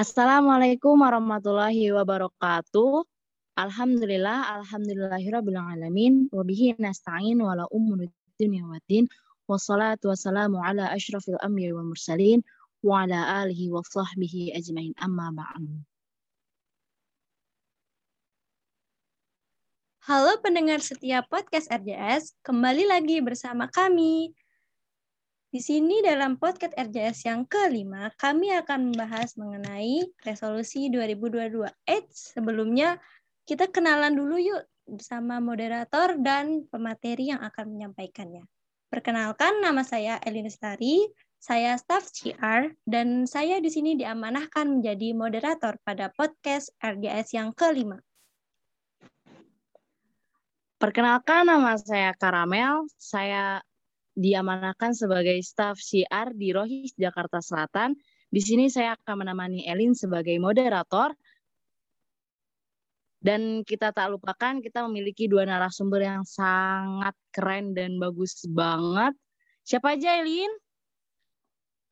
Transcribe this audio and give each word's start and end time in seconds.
Assalamualaikum 0.00 0.96
warahmatullahi 0.96 1.92
wabarakatuh. 1.92 3.04
Alhamdulillah, 3.52 4.64
alhamdulillahirabbil 4.64 5.60
alamin 5.60 6.24
wa 6.32 6.40
bihi 6.40 6.72
nasta'in 6.80 7.36
wa 7.36 7.52
la 7.52 7.68
umuri 7.68 8.08
dunya 8.40 8.64
waddin. 8.64 9.04
Wassalatu 9.44 10.08
wassalamu 10.08 10.64
ala 10.64 10.88
asyrafil 10.88 11.36
anbiya'i 11.44 11.76
wal 11.76 11.92
mursalin 11.92 12.40
wa 12.80 13.04
ala 13.04 13.44
alihi 13.44 13.68
wa 13.68 13.84
sahbihi 13.84 14.56
ajmain 14.56 14.96
amma 14.96 15.36
ba'du. 15.36 15.84
Halo 20.08 20.32
pendengar 20.40 20.80
setiap 20.80 21.28
podcast 21.28 21.68
RJS, 21.68 22.40
kembali 22.40 22.88
lagi 22.88 23.20
bersama 23.20 23.68
kami. 23.68 24.32
Di 25.50 25.58
sini 25.58 25.98
dalam 25.98 26.38
podcast 26.38 26.78
RJS 26.78 27.26
yang 27.26 27.42
kelima, 27.42 28.06
kami 28.14 28.54
akan 28.54 28.94
membahas 28.94 29.34
mengenai 29.34 30.06
resolusi 30.22 30.86
2022. 30.94 31.66
Eh, 31.90 32.06
sebelumnya 32.06 33.02
kita 33.42 33.66
kenalan 33.66 34.14
dulu 34.14 34.38
yuk 34.38 34.62
bersama 34.86 35.42
moderator 35.42 36.14
dan 36.22 36.70
pemateri 36.70 37.34
yang 37.34 37.42
akan 37.42 37.66
menyampaikannya. 37.66 38.46
Perkenalkan, 38.94 39.58
nama 39.58 39.82
saya 39.82 40.22
Elin 40.22 40.46
Stari, 40.46 41.10
saya 41.42 41.74
staff 41.74 42.14
CR, 42.14 42.70
dan 42.86 43.26
saya 43.26 43.58
di 43.58 43.74
sini 43.74 43.98
diamanahkan 43.98 44.78
menjadi 44.78 45.18
moderator 45.18 45.82
pada 45.82 46.14
podcast 46.14 46.70
RJS 46.78 47.34
yang 47.34 47.50
kelima. 47.58 47.98
Perkenalkan, 50.78 51.50
nama 51.50 51.74
saya 51.74 52.14
Karamel. 52.14 52.86
Saya 52.94 53.58
diamanahkan 54.14 54.92
sebagai 54.92 55.38
staf 55.42 55.78
CR 55.78 56.34
di 56.34 56.50
Rohis, 56.50 56.92
Jakarta 56.98 57.38
Selatan. 57.38 57.94
Di 58.30 58.38
sini 58.38 58.70
saya 58.70 58.94
akan 58.94 59.26
menemani 59.26 59.66
Elin 59.66 59.94
sebagai 59.94 60.34
moderator. 60.38 61.14
Dan 63.20 63.66
kita 63.68 63.92
tak 63.92 64.08
lupakan 64.08 64.64
kita 64.64 64.80
memiliki 64.88 65.28
dua 65.28 65.44
narasumber 65.44 66.00
yang 66.00 66.24
sangat 66.24 67.12
keren 67.28 67.76
dan 67.76 68.00
bagus 68.00 68.48
banget. 68.48 69.12
Siapa 69.60 69.92
aja 69.92 70.24
Elin? 70.24 70.48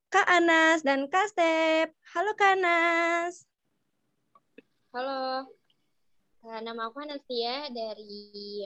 Kak 0.09 0.25
Anas 0.25 0.81
dan 0.81 1.05
Kak 1.12 1.29
Step. 1.29 1.92
Halo 2.17 2.33
Kak 2.33 2.57
Anas. 2.57 3.45
Halo. 4.89 5.45
Eh, 6.48 6.61
nama 6.64 6.89
aku 6.89 7.05
Anastasia 7.05 7.69
dari 7.69 8.64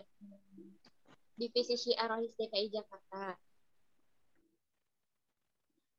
Divisi 1.34 1.74
Syiar 1.74 2.14
Rohis 2.14 2.30
DKI 2.38 2.70
Jakarta. 2.70 3.34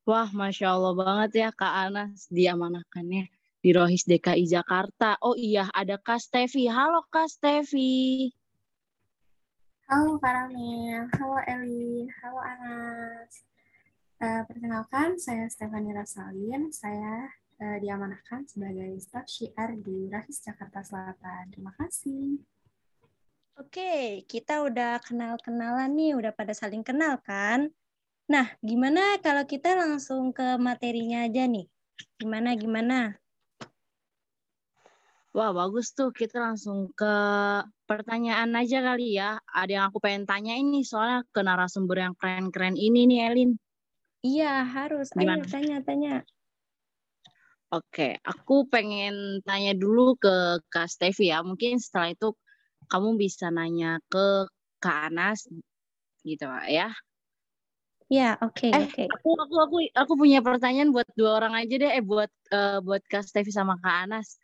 Wah, 0.04 0.28
Masya 0.28 0.68
Allah 0.68 0.92
banget 0.92 1.30
ya 1.32 1.48
Kak 1.48 1.88
Anas 1.88 2.28
diamanahkannya 2.28 3.24
di 3.64 3.70
Rohis 3.72 4.04
DKI 4.04 4.44
Jakarta. 4.44 5.16
Oh 5.24 5.32
iya, 5.32 5.72
ada 5.72 5.96
Kak 5.96 6.20
Stevi. 6.20 6.68
Halo 6.68 7.08
Kak 7.08 7.32
Stevi. 7.32 8.28
Halo 9.88 10.20
Karamel, 10.20 11.08
halo 11.08 11.40
Elin, 11.48 12.04
halo 12.20 12.36
Anas. 12.36 13.48
Uh, 14.20 14.44
perkenalkan, 14.44 15.16
saya 15.16 15.48
Stefani 15.48 15.96
Rasalin. 15.96 16.68
Saya 16.68 17.24
uh, 17.64 17.80
diamanahkan 17.80 18.44
sebagai 18.44 19.00
staf 19.00 19.24
syiar 19.24 19.72
di 19.80 20.12
Rohis 20.12 20.44
Jakarta 20.44 20.84
Selatan. 20.84 21.48
Terima 21.48 21.72
kasih. 21.80 22.44
Oke, 23.56 24.20
kita 24.28 24.68
udah 24.68 25.00
kenal-kenalan 25.00 25.96
nih, 25.96 26.12
udah 26.12 26.36
pada 26.36 26.52
saling 26.52 26.84
kenal 26.84 27.16
kan? 27.24 27.72
Nah, 28.24 28.48
gimana 28.64 29.20
kalau 29.20 29.44
kita 29.44 29.76
langsung 29.76 30.32
ke 30.32 30.56
materinya 30.56 31.28
aja 31.28 31.44
nih? 31.44 31.68
Gimana, 32.16 32.56
gimana? 32.56 33.20
Wah, 35.36 35.52
bagus 35.52 35.92
tuh. 35.92 36.08
Kita 36.08 36.40
langsung 36.40 36.88
ke 36.96 37.14
pertanyaan 37.84 38.54
aja 38.56 38.80
kali 38.80 39.20
ya. 39.20 39.36
Ada 39.44 39.70
yang 39.76 39.84
aku 39.92 40.00
pengen 40.00 40.24
tanya 40.24 40.56
ini, 40.56 40.86
soalnya 40.88 41.26
ke 41.28 41.44
narasumber 41.44 42.00
yang 42.00 42.14
keren-keren 42.16 42.80
ini 42.80 43.04
nih, 43.04 43.20
Elin. 43.28 43.50
Iya, 44.24 44.64
harus. 44.72 45.12
Gimana? 45.12 45.44
Ayo, 45.44 45.52
tanya-tanya. 45.52 46.24
Oke, 47.74 48.22
aku 48.22 48.70
pengen 48.70 49.42
tanya 49.44 49.74
dulu 49.76 50.16
ke 50.16 50.64
Kak 50.72 50.88
Stevi 50.88 51.28
ya. 51.28 51.44
Mungkin 51.44 51.76
setelah 51.76 52.14
itu 52.14 52.32
kamu 52.88 53.20
bisa 53.20 53.50
nanya 53.52 54.00
ke 54.08 54.48
Kak 54.80 55.12
Anas 55.12 55.44
gitu 56.22 56.48
ya. 56.70 56.88
Ya, 58.12 58.36
oke, 58.44 58.68
okay, 58.68 58.70
eh, 58.70 58.84
oke. 58.84 58.92
Okay. 58.92 59.06
Aku 59.08 59.30
aku 59.40 59.56
aku 59.64 59.76
aku 59.96 60.12
punya 60.20 60.44
pertanyaan 60.44 60.92
buat 60.92 61.08
dua 61.16 61.40
orang 61.40 61.56
aja 61.56 61.74
deh, 61.80 61.88
eh 61.88 62.04
buat 62.04 62.28
uh, 62.52 62.84
buat 62.84 63.00
Kak 63.08 63.24
Stevi 63.24 63.48
sama 63.48 63.80
Kak 63.80 64.08
Anas. 64.08 64.36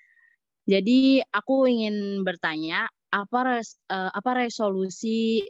Jadi 0.65 1.21
aku 1.28 1.69
ingin 1.69 2.25
bertanya 2.25 2.88
apa 3.12 3.38
res, 3.44 3.76
uh, 3.93 4.09
apa 4.16 4.49
resolusi 4.49 5.44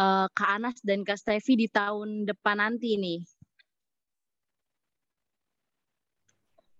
uh, 0.00 0.24
Kak 0.32 0.50
Anas 0.56 0.76
dan 0.80 1.04
Kak 1.04 1.20
Stevi 1.20 1.66
di 1.66 1.68
tahun 1.68 2.24
depan 2.24 2.64
nanti 2.64 2.96
nih? 2.96 3.20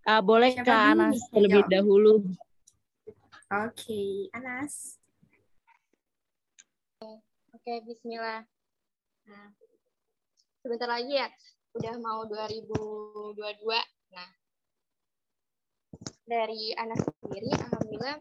Uh, 0.09 0.25
boleh 0.25 0.57
Siapa 0.57 0.65
Kak 0.65 0.83
Anas 0.97 1.19
terlebih 1.29 1.69
dahulu. 1.69 2.25
Oke, 3.53 3.85
okay. 3.85 4.09
Anas. 4.33 4.97
Oke, 7.53 7.73
bismillah. 7.85 8.49
Nah, 9.29 9.53
sebentar 10.63 10.91
lagi 10.91 11.15
ya, 11.15 11.29
udah 11.79 11.95
mau 12.03 12.27
2022. 12.27 13.35
Nah, 14.15 14.31
dari 16.29 16.75
anak 16.77 16.99
sendiri, 17.01 17.51
alhamdulillah 17.55 18.19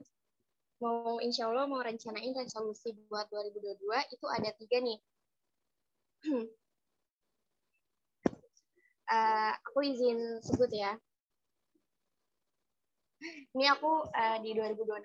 mau 0.78 1.18
insya 1.26 1.50
Allah 1.50 1.66
mau 1.66 1.82
rencanain 1.82 2.38
resolusi 2.38 2.94
buat 3.10 3.26
2022 3.34 4.14
itu 4.14 4.26
ada 4.30 4.50
tiga 4.54 4.78
nih. 4.80 5.00
uh, 9.10 9.52
aku 9.68 9.80
izin 9.82 10.40
sebut 10.46 10.70
ya. 10.70 10.94
Ini 13.58 13.66
aku 13.74 14.06
uh, 14.14 14.38
di 14.46 14.54
2022 14.54 15.02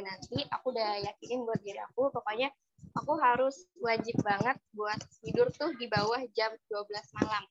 nanti, 0.00 0.40
aku 0.48 0.72
udah 0.72 0.96
yakinin 1.04 1.44
buat 1.44 1.60
diri 1.60 1.76
aku, 1.84 2.08
pokoknya 2.08 2.48
aku 2.92 3.12
harus 3.16 3.64
wajib 3.80 4.16
banget 4.20 4.60
buat 4.76 5.00
tidur 5.24 5.48
tuh 5.56 5.72
di 5.80 5.88
bawah 5.88 6.20
jam 6.36 6.52
12 6.68 7.18
malam. 7.20 7.44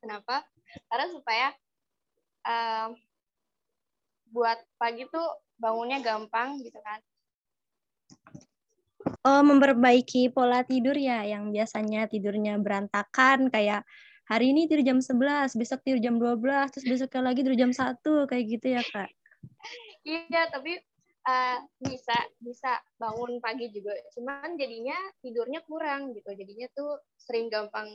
Kenapa? 0.00 0.44
Karena 0.88 1.06
supaya 1.12 1.48
um, 2.44 2.90
buat 4.32 4.58
pagi 4.80 5.06
tuh 5.08 5.28
bangunnya 5.60 6.00
gampang 6.02 6.60
gitu 6.64 6.80
kan. 6.82 7.00
Oh, 9.24 9.44
memperbaiki 9.44 10.32
pola 10.32 10.64
tidur 10.64 10.96
ya 10.96 11.24
yang 11.28 11.52
biasanya 11.52 12.08
tidurnya 12.08 12.56
berantakan 12.56 13.52
kayak 13.52 13.84
hari 14.24 14.56
ini 14.56 14.64
tidur 14.64 14.84
jam 14.84 14.98
11, 15.00 15.56
besok 15.60 15.84
tidur 15.84 16.00
jam 16.00 16.16
12, 16.16 16.72
terus 16.72 16.84
besoknya 16.88 17.20
lagi 17.20 17.40
tidur 17.44 17.56
jam 17.56 17.72
1 17.72 18.00
kayak 18.00 18.44
gitu 18.48 18.66
ya, 18.72 18.82
Kak. 18.84 19.10
Iya, 20.04 20.48
tapi 20.52 20.80
uh, 21.24 21.58
bisa 21.80 22.16
bisa 22.40 22.80
bangun 23.00 23.40
pagi 23.40 23.72
juga. 23.72 23.92
Cuman 24.14 24.56
jadinya 24.60 24.96
tidurnya 25.24 25.60
kurang 25.64 26.12
gitu. 26.12 26.30
Jadinya 26.32 26.68
tuh 26.76 27.00
sering 27.16 27.48
gampang 27.48 27.88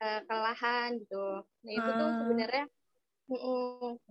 uh, 0.00 0.20
kelelahan 0.28 1.00
gitu. 1.00 1.44
Nah 1.44 1.72
itu 1.72 1.90
tuh 1.96 2.08
ah. 2.08 2.16
sebenarnya 2.22 2.64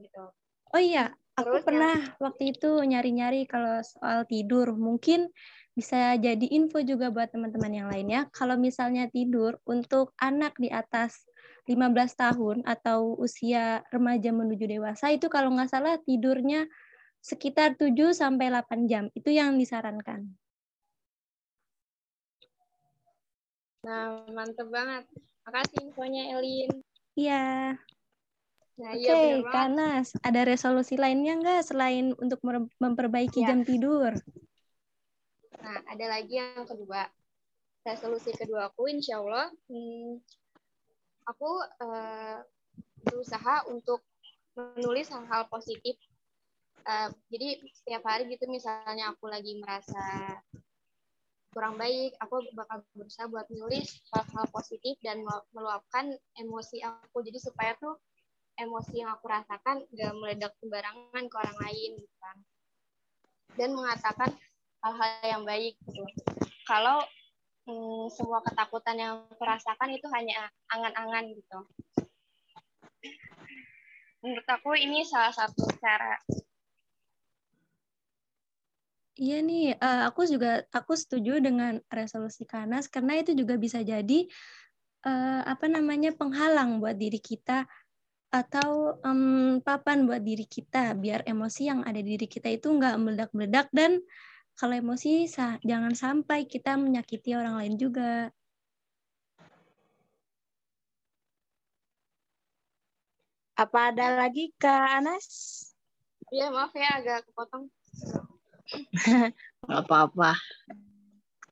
gitu. 0.02 0.26
Oh 0.74 0.82
iya 0.82 1.14
aku 1.38 1.62
Terus 1.62 1.66
pernah 1.66 1.96
ya. 1.98 2.18
waktu 2.18 2.44
itu 2.58 2.72
nyari-nyari 2.82 3.46
kalau 3.46 3.82
soal 3.86 4.26
tidur. 4.26 4.74
Mungkin 4.74 5.30
bisa 5.74 6.14
jadi 6.22 6.46
info 6.54 6.86
juga 6.86 7.10
buat 7.10 7.34
teman-teman 7.34 7.74
yang 7.74 7.88
lainnya 7.90 8.30
kalau 8.30 8.54
misalnya 8.54 9.10
tidur 9.10 9.58
untuk 9.66 10.14
anak 10.22 10.54
di 10.62 10.70
atas 10.70 11.26
15 11.66 12.14
tahun 12.14 12.58
atau 12.62 13.18
usia 13.18 13.82
remaja 13.90 14.30
menuju 14.30 14.70
dewasa 14.70 15.10
itu 15.10 15.26
kalau 15.34 15.50
nggak 15.50 15.74
salah 15.74 15.98
tidurnya 16.06 16.70
sekitar 17.24 17.80
7 17.80 18.12
sampai 18.12 18.52
8 18.52 18.84
jam. 18.92 19.08
Itu 19.16 19.32
yang 19.32 19.56
disarankan. 19.56 20.28
Nah, 23.88 24.28
mantep 24.36 24.68
banget. 24.68 25.08
Makasih 25.48 25.88
infonya, 25.88 26.36
Elin. 26.36 26.72
Iya. 27.16 27.80
Nah, 28.74 28.92
Oke, 28.98 29.06
okay, 29.06 29.28
iya 29.38 29.46
Kanas, 29.54 30.18
ada 30.26 30.42
resolusi 30.50 30.98
lainnya 30.98 31.38
nggak 31.38 31.62
selain 31.62 32.18
untuk 32.18 32.42
memperbaiki 32.82 33.46
ya. 33.46 33.54
jam 33.54 33.62
tidur? 33.62 34.18
Nah, 35.62 35.80
ada 35.88 36.06
lagi 36.10 36.42
yang 36.42 36.66
kedua. 36.66 37.06
Resolusi 37.86 38.34
kedua 38.34 38.74
aku, 38.74 38.90
insya 38.90 39.22
Allah, 39.22 39.52
hmm, 39.70 40.18
aku 41.28 41.52
uh, 41.84 42.40
berusaha 43.04 43.68
untuk 43.70 44.02
menulis 44.56 45.12
hal-hal 45.12 45.46
positif 45.52 46.00
jadi 47.32 47.64
setiap 47.72 48.04
hari 48.04 48.28
gitu 48.28 48.48
misalnya 48.52 49.16
aku 49.16 49.32
lagi 49.32 49.56
merasa 49.60 50.40
kurang 51.54 51.78
baik, 51.78 52.18
aku 52.18 52.42
bakal 52.58 52.82
berusaha 52.98 53.30
buat 53.30 53.46
nulis 53.54 54.02
hal-hal 54.10 54.46
positif 54.50 54.98
dan 55.06 55.22
meluapkan 55.54 56.18
emosi 56.42 56.82
aku. 56.82 57.22
Jadi 57.22 57.38
supaya 57.38 57.78
tuh 57.78 57.94
emosi 58.58 59.06
yang 59.06 59.14
aku 59.14 59.30
rasakan 59.30 59.86
gak 59.94 60.14
meledak 60.18 60.54
sembarangan 60.58 61.24
ke 61.30 61.36
orang 61.38 61.58
lain 61.62 61.92
gitu 62.02 62.16
kan. 62.18 62.38
Dan 63.54 63.70
mengatakan 63.78 64.34
hal-hal 64.82 65.10
yang 65.22 65.44
baik 65.46 65.78
gitu. 65.86 66.04
Kalau 66.66 67.06
hmm, 67.70 68.10
semua 68.10 68.42
ketakutan 68.42 68.98
yang 68.98 69.14
aku 69.30 69.44
rasakan 69.46 69.94
itu 69.94 70.10
hanya 70.10 70.50
angan-angan 70.74 71.38
gitu. 71.38 71.60
Menurut 74.26 74.48
aku 74.50 74.74
ini 74.74 75.06
salah 75.06 75.36
satu 75.36 75.70
cara 75.78 76.18
Iya 79.14 79.46
nih, 79.46 79.78
uh, 79.78 80.10
aku 80.10 80.26
juga 80.26 80.66
aku 80.74 80.98
setuju 80.98 81.38
dengan 81.38 81.78
resolusi 81.94 82.50
Kanas 82.50 82.90
karena 82.90 83.22
itu 83.22 83.38
juga 83.38 83.62
bisa 83.62 83.78
jadi 83.86 84.26
uh, 85.06 85.42
apa 85.46 85.70
namanya 85.70 86.18
penghalang 86.18 86.82
buat 86.82 86.98
diri 86.98 87.22
kita 87.22 87.70
atau 88.34 88.98
um, 89.06 89.62
papan 89.62 90.10
buat 90.10 90.18
diri 90.18 90.50
kita 90.50 90.98
biar 90.98 91.22
emosi 91.30 91.70
yang 91.70 91.86
ada 91.86 92.02
di 92.02 92.18
diri 92.18 92.26
kita 92.26 92.50
itu 92.50 92.74
nggak 92.74 92.98
meledak-meledak 92.98 93.70
dan 93.70 94.02
kalau 94.58 94.74
emosi 94.74 95.30
jangan 95.62 95.94
sampai 95.94 96.50
kita 96.50 96.74
menyakiti 96.74 97.38
orang 97.38 97.62
lain 97.62 97.78
juga. 97.78 98.34
Apa 103.54 103.94
ada 103.94 104.18
lagi 104.18 104.50
Kak 104.58 105.06
Anas? 105.06 105.26
Iya, 106.34 106.50
maaf 106.50 106.74
ya 106.74 106.90
agak 106.98 107.30
kepotong. 107.30 107.70
Nggak 109.64 109.82
apa-apa. 109.88 110.38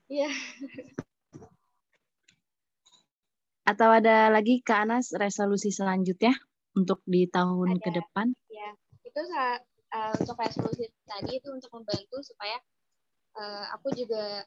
Iya. 0.08 0.30
Atau 3.62 3.88
ada 3.88 4.28
lagi 4.28 4.60
Kak 4.60 4.88
Anas 4.88 5.14
resolusi 5.14 5.70
selanjutnya? 5.70 6.34
untuk 6.76 7.04
di 7.04 7.28
tahun 7.28 7.76
Ada, 7.76 7.82
ke 7.84 7.90
depan? 8.00 8.26
Ya, 8.48 8.70
itu 9.04 9.20
uh, 9.20 10.12
untuk 10.20 10.36
resolusi 10.40 10.88
tadi 11.04 11.40
itu 11.40 11.48
untuk 11.52 11.70
membantu 11.72 12.24
supaya 12.24 12.56
uh, 13.36 13.64
aku 13.76 13.92
juga 13.92 14.44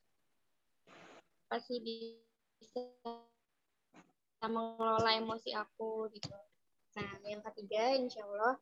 pasti 1.46 1.78
bisa 2.58 2.82
mengelola 4.46 5.10
emosi 5.18 5.54
aku 5.54 6.10
gitu. 6.14 6.34
Nah, 6.96 7.10
yang 7.28 7.44
ketiga, 7.52 7.94
insya 7.98 8.26
Allah, 8.26 8.56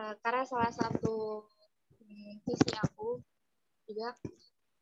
uh, 0.00 0.14
karena 0.22 0.42
salah 0.46 0.72
satu 0.72 1.46
visi 2.42 2.72
aku 2.78 3.20
juga 3.86 4.14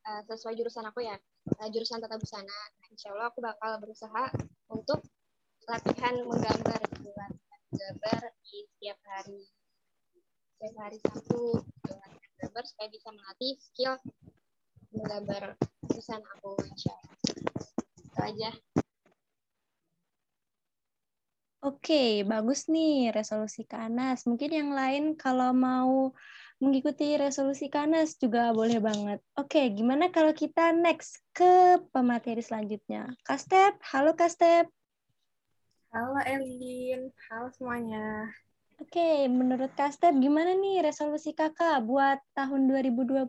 uh, 0.08 0.22
sesuai 0.28 0.54
jurusan 0.56 0.84
aku 0.88 1.04
ya, 1.04 1.16
uh, 1.60 1.68
jurusan 1.72 2.00
tata 2.00 2.16
busana. 2.16 2.48
Nah, 2.50 2.88
insya 2.92 3.12
Allah 3.12 3.28
aku 3.32 3.40
bakal 3.40 3.80
berusaha 3.80 4.32
untuk 4.72 5.00
latihan 5.64 6.14
menggambar 6.24 6.80
gitu 7.00 7.10
latihan 7.16 7.62
gambar 7.72 8.22
di 8.44 8.58
setiap 8.76 8.98
hari. 9.08 9.42
Setiap 10.54 10.74
hari 10.80 10.98
satu 11.00 11.60
gitu, 11.60 11.90
latihan 11.92 12.32
gambar 12.40 12.64
supaya 12.68 12.88
bisa 12.92 13.08
melatih 13.12 13.52
skill 13.60 13.94
menggambar 14.94 15.42
tulisan 15.88 16.22
aku 16.38 16.54
insya 16.68 16.92
Allah. 16.94 17.18
Itu 18.04 18.18
aja 18.20 18.50
Oke, 21.64 22.20
bagus 22.28 22.68
nih 22.68 23.08
resolusi 23.08 23.64
Kanas. 23.64 24.28
Mungkin 24.28 24.52
yang 24.52 24.70
lain 24.76 25.16
kalau 25.16 25.56
mau 25.56 26.12
mengikuti 26.60 27.16
resolusi 27.16 27.72
Kanas 27.72 28.20
juga 28.20 28.52
boleh 28.52 28.84
banget. 28.84 29.24
Oke, 29.32 29.72
gimana 29.72 30.12
kalau 30.12 30.36
kita 30.36 30.76
next 30.76 31.24
ke 31.32 31.80
pemateri 31.88 32.44
selanjutnya? 32.44 33.08
Kastep, 33.24 33.80
halo 33.80 34.12
Kastep. 34.12 34.68
Halo 35.88 36.20
Elin, 36.28 37.08
halo 37.32 37.48
semuanya. 37.56 38.28
Oke, 38.76 39.24
menurut 39.32 39.72
Kastep 39.72 40.20
gimana 40.20 40.52
nih 40.52 40.84
resolusi 40.84 41.32
kakak 41.32 41.80
buat 41.88 42.20
tahun 42.36 42.68
2022? 42.68 43.24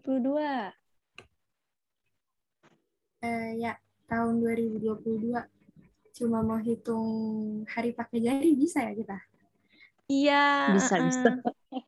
Uh, 3.23 3.51
ya, 3.55 3.79
tahun 4.11 4.43
2022 4.43 5.54
cuma 6.15 6.39
mau 6.39 6.57
hitung 6.63 7.05
hari 7.67 7.91
pakai 7.91 8.23
jari 8.23 8.55
bisa 8.55 8.79
ya 8.87 8.95
kita? 8.95 9.17
Iya. 10.07 10.45
Bisa, 10.71 10.95
uh, 10.95 11.03
bisa. 11.03 11.29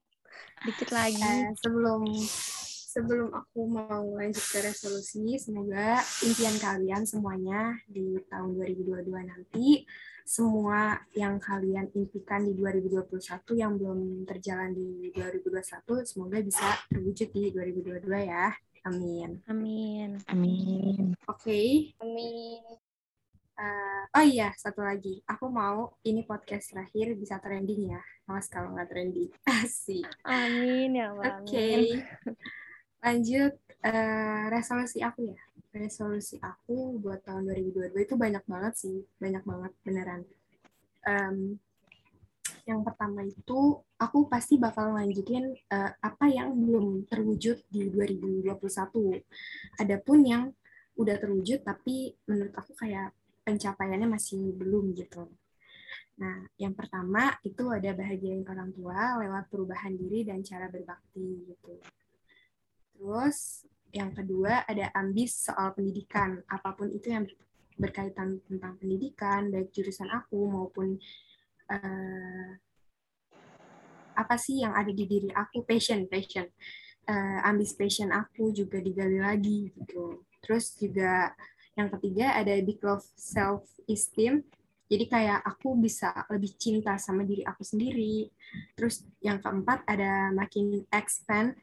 Dikit 0.67 0.89
lagi. 0.91 1.23
Uh, 1.23 1.55
sebelum 1.63 2.01
sebelum 2.97 3.29
aku 3.29 3.61
mau 3.69 4.03
lanjut 4.17 4.41
ke 4.41 4.59
resolusi, 4.65 5.37
semoga 5.37 6.01
impian 6.25 6.57
kalian 6.57 7.05
semuanya 7.05 7.77
di 7.85 8.17
tahun 8.25 8.57
2022 8.57 9.05
nanti 9.05 9.85
semua 10.27 10.99
yang 11.15 11.39
kalian 11.39 11.87
impikan 11.95 12.43
di 12.43 12.51
2021 12.57 13.15
yang 13.55 13.79
belum 13.79 14.27
terjalan 14.27 14.75
di 14.75 15.13
2021 15.15 16.03
semoga 16.03 16.43
bisa 16.43 16.67
terwujud 16.91 17.29
di 17.31 17.53
2022 17.53 18.27
ya. 18.27 18.51
Amin. 18.83 19.39
Amin. 19.47 20.09
Amin. 20.27 21.15
Oke. 21.27 21.47
Okay. 21.47 21.67
Amin. 22.03 22.86
Uh, 23.57 24.05
oh 24.13 24.25
iya, 24.25 24.53
satu 24.53 24.85
lagi. 24.85 25.25
Aku 25.25 25.49
mau 25.49 25.97
ini 26.05 26.21
podcast 26.21 26.77
terakhir 26.77 27.17
bisa 27.17 27.41
trending 27.41 27.97
ya. 27.97 28.01
Awas 28.29 28.45
kalau 28.53 28.77
nggak 28.77 28.89
trending. 28.93 29.33
Asik. 29.49 30.05
Amin 30.21 30.93
ya 30.93 31.09
Oke. 31.17 31.41
Okay. 31.41 31.81
Lanjut 33.01 33.53
uh, 33.81 34.45
resolusi 34.53 35.01
aku 35.01 35.33
ya 35.33 35.41
resolusi 35.77 36.41
aku 36.41 36.97
buat 36.97 37.21
tahun 37.21 37.53
2022 37.53 37.93
itu 37.93 38.15
banyak 38.17 38.43
banget 38.49 38.73
sih, 38.73 38.97
banyak 39.21 39.43
banget 39.45 39.71
beneran. 39.85 40.21
Um, 41.05 41.61
yang 42.67 42.83
pertama 42.83 43.23
itu 43.23 43.79
aku 43.95 44.27
pasti 44.27 44.59
bakal 44.59 44.91
lanjutin 44.91 45.55
uh, 45.71 45.91
apa 46.03 46.27
yang 46.27 46.51
belum 46.51 47.07
terwujud 47.07 47.63
di 47.71 47.87
2021. 47.93 49.23
Adapun 49.79 50.19
yang 50.27 50.43
udah 50.97 51.15
terwujud 51.21 51.61
tapi 51.61 52.17
menurut 52.25 52.51
aku 52.57 52.73
kayak 52.75 53.13
pencapaiannya 53.47 54.11
masih 54.11 54.51
belum 54.59 54.91
gitu. 54.99 55.31
Nah, 56.19 56.43
yang 56.59 56.75
pertama 56.75 57.31
itu 57.47 57.71
ada 57.71 57.95
bahagiain 57.95 58.43
orang 58.43 58.75
tua 58.75 59.15
lewat 59.23 59.47
perubahan 59.47 59.95
diri 59.95 60.27
dan 60.27 60.43
cara 60.43 60.67
berbakti 60.67 61.47
gitu. 61.47 61.79
Terus 62.91 63.63
yang 63.95 64.11
kedua 64.11 64.67
ada 64.67 64.91
ambis 64.99 65.47
soal 65.47 65.71
pendidikan 65.71 66.43
apa 66.51 66.75
pun 66.75 66.91
itu 66.91 67.07
yang 67.07 67.23
berkaitan 67.77 68.41
tentang 68.49 68.75
pendidikan 68.81 69.53
baik 69.53 69.69
jurusan 69.71 70.09
aku 70.09 70.49
maupun 70.49 70.97
uh, 71.69 72.49
apa 74.17 74.35
sih 74.35 74.65
yang 74.65 74.73
ada 74.73 74.89
di 74.89 75.05
diri 75.05 75.29
aku 75.29 75.61
passion 75.61 76.09
passion 76.09 76.49
uh, 77.05 77.39
ambis 77.45 77.77
passion 77.77 78.09
aku 78.09 78.49
juga 78.49 78.81
digali 78.81 79.21
lagi 79.21 79.69
gitu 79.77 80.25
terus 80.41 80.73
juga 80.73 81.37
yang 81.77 81.93
ketiga 81.93 82.33
ada 82.33 82.57
big 82.65 82.81
love 82.81 83.05
self 83.15 83.63
esteem 83.85 84.41
jadi 84.87 85.05
kayak 85.07 85.39
aku 85.45 85.77
bisa 85.77 86.11
lebih 86.31 86.57
cinta 86.57 86.97
sama 86.97 87.21
diri 87.23 87.45
aku 87.45 87.61
sendiri 87.61 88.27
terus 88.73 89.05
yang 89.21 89.37
keempat 89.39 89.85
ada 89.85 90.33
makin 90.33 90.83
expand 90.89 91.55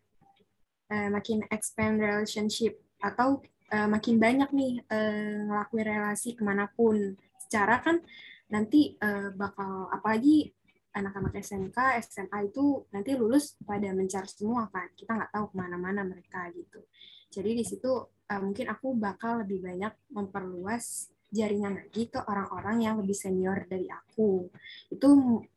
uh, 0.95 1.09
makin 1.11 1.43
expand 1.51 1.99
relationship 2.01 2.79
atau 3.01 3.43
uh, 3.73 3.89
makin 3.89 4.17
banyak 4.21 4.51
nih 4.53 4.75
uh, 4.89 5.39
ngelakuin 5.51 5.87
relasi 5.87 6.37
ke 6.37 6.43
mana 6.45 6.69
pun. 6.73 7.17
Secara 7.41 7.81
kan 7.81 8.01
nanti 8.49 8.97
uh, 9.01 9.33
bakal 9.35 9.89
apalagi 9.93 10.53
anak-anak 10.95 11.35
SMK, 11.43 11.79
SMA 12.07 12.39
itu 12.49 12.87
nanti 12.95 13.19
lulus 13.19 13.59
pada 13.67 13.91
mencar 13.91 14.31
semua 14.31 14.71
kan. 14.71 14.87
Kita 14.95 15.19
nggak 15.19 15.31
tahu 15.35 15.45
ke 15.51 15.57
mana-mana 15.59 16.07
mereka 16.07 16.47
gitu. 16.55 16.87
Jadi 17.35 17.51
di 17.59 17.65
situ 17.67 17.91
uh, 18.07 18.41
mungkin 18.41 18.71
aku 18.71 18.95
bakal 18.95 19.43
lebih 19.43 19.67
banyak 19.67 19.91
memperluas 20.15 21.11
jaringan 21.35 21.75
lagi 21.75 22.07
ke 22.07 22.23
orang-orang 22.31 22.87
yang 22.87 22.95
lebih 23.03 23.19
senior 23.19 23.67
dari 23.67 23.91
aku. 23.91 24.47
Itu 24.87 25.09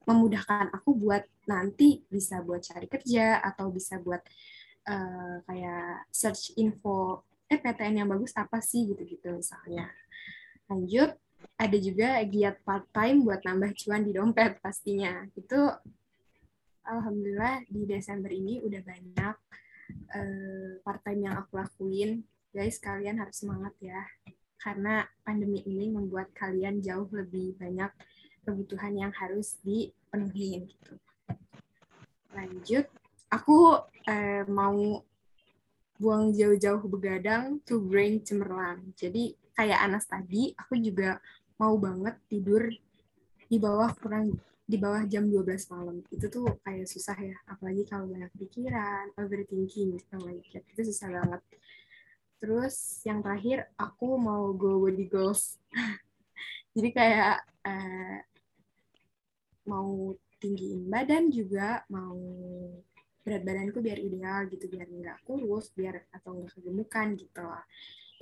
memudahkan 0.10 0.74
aku 0.74 0.98
buat 0.98 1.22
nanti 1.46 2.02
bisa 2.10 2.42
buat 2.42 2.66
cari 2.66 2.90
kerja 2.90 3.38
atau 3.46 3.70
bisa 3.70 4.02
buat 4.02 4.26
uh, 4.90 5.46
kayak 5.46 6.10
search 6.10 6.58
info 6.58 7.24
eh 7.48 7.62
PTN 7.62 8.04
yang 8.04 8.10
bagus 8.10 8.36
apa 8.36 8.60
sih 8.60 8.90
gitu-gitu 8.90 9.38
misalnya. 9.38 9.88
Lanjut, 10.68 11.16
ada 11.56 11.78
juga 11.80 12.20
giat 12.28 12.60
part 12.68 12.84
time 12.92 13.24
buat 13.24 13.42
nambah 13.42 13.72
cuan 13.80 14.04
di 14.04 14.12
dompet 14.12 14.60
pastinya. 14.60 15.24
Itu 15.34 15.72
alhamdulillah 16.84 17.68
di 17.72 17.88
Desember 17.88 18.32
ini 18.32 18.60
udah 18.64 18.82
banyak 18.84 19.36
uh, 20.16 20.72
part 20.84 21.02
time 21.08 21.32
yang 21.32 21.36
aku 21.40 21.58
lakuin. 21.58 22.28
Guys, 22.52 22.82
kalian 22.84 23.22
harus 23.24 23.40
semangat 23.40 23.74
ya. 23.80 24.04
Karena 24.58 25.06
pandemi 25.22 25.62
ini 25.64 25.94
membuat 25.94 26.34
kalian 26.34 26.82
jauh 26.82 27.08
lebih 27.14 27.56
banyak 27.56 27.94
kebutuhan 28.48 28.96
yang 28.96 29.14
harus 29.14 29.60
dipenuhi 29.62 30.72
gitu. 30.72 30.94
Lanjut, 32.32 32.86
aku 33.28 33.76
eh, 34.08 34.48
mau 34.48 35.04
buang 35.98 36.34
jauh-jauh 36.34 36.82
begadang 36.86 37.58
to 37.66 37.82
brain 37.82 38.22
cemerlang. 38.22 38.94
Jadi 38.94 39.34
kayak 39.58 39.80
Anas 39.82 40.06
tadi, 40.06 40.54
aku 40.54 40.78
juga 40.78 41.18
mau 41.58 41.74
banget 41.82 42.16
tidur 42.30 42.70
di 43.50 43.58
bawah 43.58 43.90
kurang 43.98 44.38
di 44.68 44.78
bawah 44.78 45.08
jam 45.08 45.26
12 45.26 45.74
malam. 45.74 46.04
Itu 46.12 46.28
tuh 46.28 46.60
kayak 46.62 46.86
susah 46.86 47.18
ya, 47.18 47.38
apalagi 47.50 47.88
kalau 47.88 48.06
banyak 48.12 48.30
pikiran, 48.36 49.16
overthinking, 49.16 49.98
gitu 49.98 50.16
like 50.28 50.44
Itu 50.76 50.82
susah 50.92 51.08
banget. 51.10 51.42
Terus 52.38 53.02
yang 53.08 53.26
terakhir, 53.26 53.72
aku 53.80 54.20
mau 54.22 54.54
go 54.54 54.84
body 54.84 55.08
goals. 55.10 55.58
Jadi 56.78 56.90
kayak 56.94 57.42
uh, 57.66 58.20
mau 59.66 60.14
tinggiin 60.38 60.86
badan 60.86 61.34
juga, 61.34 61.82
mau 61.90 62.20
berat 63.28 63.44
badanku 63.44 63.84
biar 63.84 64.00
ideal 64.00 64.48
gitu, 64.48 64.72
biar 64.72 64.88
nggak 64.88 65.28
kurus, 65.28 65.76
biar 65.76 66.08
atau 66.16 66.40
nggak 66.40 66.56
kegemukan 66.56 67.08
gitu 67.20 67.44
lah. 67.44 67.68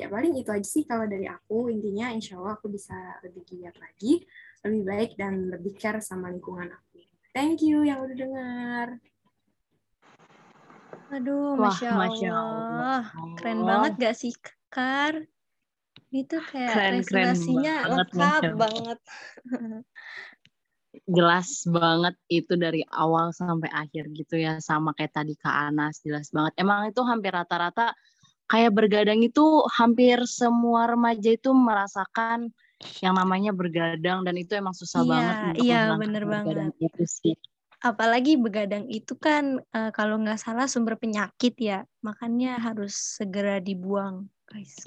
Ya 0.02 0.10
paling 0.10 0.34
itu 0.34 0.50
aja 0.50 0.66
sih 0.66 0.82
kalau 0.90 1.06
dari 1.06 1.30
aku. 1.30 1.70
Intinya 1.70 2.10
insya 2.10 2.42
Allah 2.42 2.58
aku 2.58 2.74
bisa 2.74 2.98
lebih 3.22 3.46
giat 3.46 3.78
lagi, 3.78 4.26
lebih 4.66 4.82
baik 4.82 5.12
dan 5.14 5.54
lebih 5.54 5.78
care 5.78 6.02
sama 6.02 6.34
lingkungan 6.34 6.74
aku. 6.74 7.06
Thank 7.32 7.62
you 7.62 7.86
yang 7.86 8.02
udah 8.02 8.18
dengar. 8.18 8.88
Aduh, 11.14 11.54
Masya, 11.54 11.94
Wah, 11.94 12.00
Masya 12.10 12.32
Allah. 12.34 13.02
Keren 13.38 13.62
banget 13.62 13.94
gak 14.02 14.16
sih, 14.18 14.34
Kar? 14.74 15.22
Itu 16.10 16.42
kayak 16.42 16.76
keren, 16.76 16.94
resolusinya 17.00 17.76
keren 17.86 17.94
lengkap 17.94 18.44
banget. 18.58 18.58
banget. 18.58 19.00
jelas 21.04 21.68
banget 21.68 22.16
itu 22.32 22.54
dari 22.56 22.82
awal 22.94 23.36
sampai 23.36 23.68
akhir 23.72 24.10
gitu 24.16 24.40
ya 24.40 24.58
sama 24.64 24.96
kayak 24.96 25.14
tadi 25.14 25.36
Kak 25.36 25.72
Anas 25.72 26.00
jelas 26.02 26.32
banget. 26.32 26.56
Emang 26.62 26.88
itu 26.88 27.02
hampir 27.04 27.36
rata-rata 27.36 27.92
kayak 28.46 28.72
bergadang 28.72 29.22
itu 29.26 29.44
hampir 29.74 30.22
semua 30.30 30.88
remaja 30.90 31.34
itu 31.34 31.50
merasakan 31.52 32.54
yang 33.02 33.16
namanya 33.18 33.56
bergadang 33.56 34.22
dan 34.22 34.36
itu 34.38 34.54
emang 34.54 34.76
susah 34.76 35.02
iya, 35.02 35.10
banget 35.10 35.36
untuk 35.42 35.64
iya 35.66 35.82
bener 35.96 36.24
banget. 36.28 36.56
itu 36.78 37.04
sih. 37.08 37.36
Apalagi 37.82 38.38
begadang 38.40 38.90
itu 38.90 39.14
kan 39.18 39.62
uh, 39.74 39.92
kalau 39.94 40.18
nggak 40.18 40.42
salah 40.42 40.66
sumber 40.66 40.98
penyakit 40.98 41.54
ya 41.60 41.86
makanya 42.02 42.58
harus 42.58 43.18
segera 43.18 43.62
dibuang 43.62 44.26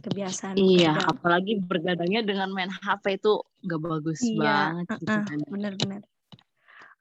kebiasaan 0.02 0.54
iya 0.56 0.94
begadang. 0.94 1.10
apalagi 1.10 1.52
bergadangnya 1.60 2.22
dengan 2.22 2.48
main 2.54 2.70
HP 2.70 3.18
itu 3.18 3.42
nggak 3.66 3.80
bagus 3.82 4.20
iya, 4.22 4.72
banget 4.72 4.86
uh, 4.86 4.96
gitu 5.02 5.18
kan 5.26 5.38
benar-benar 5.50 6.02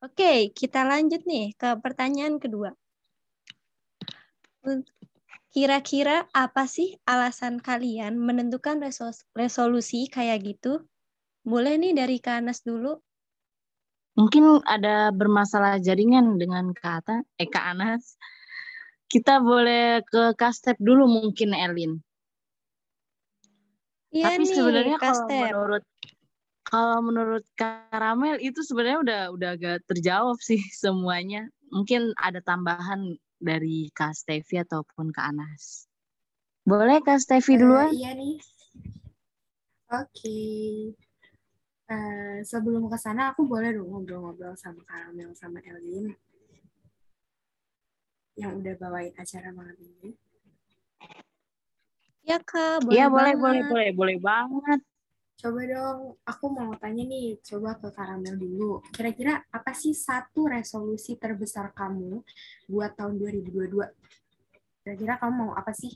oke 0.02 0.32
kita 0.58 0.82
lanjut 0.84 1.22
nih 1.24 1.54
ke 1.54 1.70
pertanyaan 1.80 2.42
kedua 2.42 2.74
kira-kira 5.54 6.28
apa 6.36 6.68
sih 6.68 6.98
alasan 7.08 7.64
kalian 7.64 8.20
menentukan 8.20 8.84
resolusi 9.38 10.12
kayak 10.12 10.44
gitu 10.44 10.84
boleh 11.48 11.80
nih 11.80 11.96
dari 11.96 12.20
Kanas 12.20 12.66
dulu 12.68 13.00
mungkin 14.18 14.66
ada 14.66 15.14
bermasalah 15.14 15.78
jaringan 15.78 16.42
dengan 16.42 16.74
kata 16.74 17.22
eh 17.38 17.46
Kak 17.46 17.78
Anas. 17.78 18.18
Kita 19.08 19.40
boleh 19.40 20.04
ke 20.04 20.36
Kastep 20.36 20.76
dulu 20.84 21.08
mungkin 21.08 21.56
Elin. 21.56 21.96
Iya 24.18 24.34
Tapi 24.34 24.44
nih, 24.50 24.56
sebenarnya 24.58 24.98
kalau 24.98 25.26
menurut 25.30 25.84
kalau 26.68 26.98
menurut 27.00 27.46
Karamel 27.54 28.42
itu 28.42 28.60
sebenarnya 28.66 29.00
udah 29.06 29.22
udah 29.38 29.50
agak 29.54 29.78
terjawab 29.86 30.38
sih 30.42 30.58
semuanya. 30.84 31.46
Mungkin 31.70 32.18
ada 32.18 32.42
tambahan 32.42 33.14
dari 33.38 33.94
Kak 33.94 34.18
Stevi 34.18 34.58
ataupun 34.66 35.14
Kak 35.14 35.38
Anas. 35.38 35.86
Boleh 36.66 37.00
Kak 37.06 37.22
Stevi 37.22 37.56
uh, 37.56 37.58
duluan? 37.62 37.92
Iya 37.94 38.12
nih. 38.18 38.36
Oke. 39.94 40.10
Okay. 40.12 40.72
Uh, 41.88 42.44
sebelum 42.44 42.92
ke 42.92 43.00
sana 43.00 43.32
aku 43.32 43.48
boleh 43.48 43.72
dong 43.72 43.88
ngobrol-ngobrol 43.88 44.60
sama 44.60 44.84
Karamel 44.84 45.32
sama 45.40 45.64
Elin 45.64 46.12
yang 48.36 48.60
udah 48.60 48.76
bawain 48.76 49.16
acara 49.16 49.56
malam 49.56 49.78
ini. 49.80 50.12
Ya 52.28 52.44
kak, 52.44 52.84
boleh. 52.84 53.00
Iya 53.00 53.06
boleh 53.08 53.34
boleh 53.40 53.62
boleh 53.72 53.92
boleh 53.96 54.18
banget. 54.20 54.80
Coba 55.38 55.62
dong, 55.64 56.20
aku 56.28 56.46
mau 56.52 56.74
tanya 56.76 57.08
nih, 57.08 57.40
coba 57.40 57.80
ke 57.80 57.88
Karamel 57.96 58.36
dulu. 58.36 58.84
Kira-kira 58.92 59.48
apa 59.48 59.72
sih 59.72 59.96
satu 59.96 60.52
resolusi 60.52 61.16
terbesar 61.16 61.72
kamu 61.72 62.20
buat 62.68 63.00
tahun 63.00 63.16
2022? 63.16 63.80
Kira-kira 64.84 65.16
kamu 65.16 65.34
mau 65.40 65.52
apa 65.56 65.72
sih? 65.72 65.96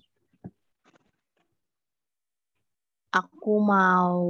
Aku 3.11 3.59
mau 3.59 4.23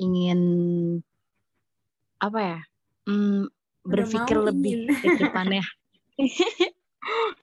ingin 0.00 0.40
apa 2.18 2.38
ya 2.40 2.60
hmm, 3.06 3.46
berpikir 3.86 4.38
lebih 4.38 4.90
ke 4.90 5.08
depannya 5.18 5.62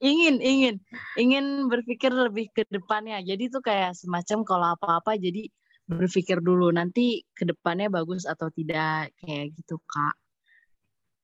ingin 0.03 0.35
ingin 0.41 0.75
ingin 1.15 1.45
berpikir 1.71 2.11
lebih 2.11 2.51
ke 2.51 2.67
depannya 2.67 3.21
jadi 3.23 3.49
tuh 3.49 3.61
kayak 3.63 3.95
semacam 3.95 4.39
kalau 4.43 4.67
apa-apa 4.77 5.17
jadi 5.17 5.47
berpikir 5.85 6.41
dulu 6.41 6.73
nanti 6.73 7.21
ke 7.37 7.45
depannya 7.45 7.93
bagus 7.93 8.25
atau 8.25 8.49
tidak 8.49 9.13
kayak 9.21 9.53
gitu 9.53 9.77
kak 9.85 10.17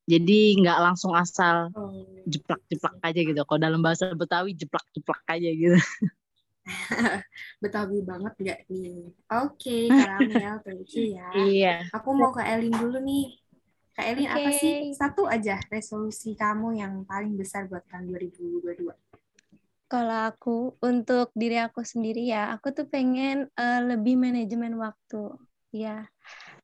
jadi 0.06 0.40
nggak 0.62 0.80
langsung 0.82 1.14
asal 1.18 1.70
oh. 1.74 1.94
jeplak-jeplak 2.30 2.96
aja 3.02 3.20
gitu 3.22 3.42
kalau 3.46 3.60
dalam 3.62 3.82
bahasa 3.82 4.14
Betawi 4.14 4.54
jeplak-jeplak 4.58 5.22
aja 5.30 5.50
gitu 5.50 5.78
Betawi 7.62 8.06
banget 8.06 8.34
gak 8.38 8.60
nih? 8.70 9.10
Oke, 9.34 9.90
okay, 9.90 9.90
Karamel, 9.90 10.62
thank 10.62 10.94
you 10.94 11.18
ya. 11.18 11.30
Iya. 11.34 11.76
Aku 11.90 12.14
mau 12.14 12.30
ke 12.30 12.46
Elin 12.46 12.70
dulu 12.70 13.02
nih. 13.02 13.34
Kak 13.92 14.06
Elin, 14.08 14.28
okay. 14.28 14.36
apa 14.40 14.50
sih 14.56 14.74
satu 14.96 15.28
aja 15.28 15.60
resolusi 15.68 16.32
kamu 16.32 16.80
yang 16.80 16.94
paling 17.04 17.36
besar 17.36 17.68
buat 17.68 17.84
tahun 17.92 18.08
2022? 18.08 18.88
Kalau 19.92 20.20
aku, 20.32 20.80
untuk 20.80 21.36
diri 21.36 21.60
aku 21.60 21.84
sendiri 21.84 22.24
ya, 22.24 22.56
aku 22.56 22.72
tuh 22.72 22.88
pengen 22.88 23.52
uh, 23.60 23.84
lebih 23.84 24.16
manajemen 24.16 24.80
waktu. 24.80 25.36
Ya, 25.76 26.08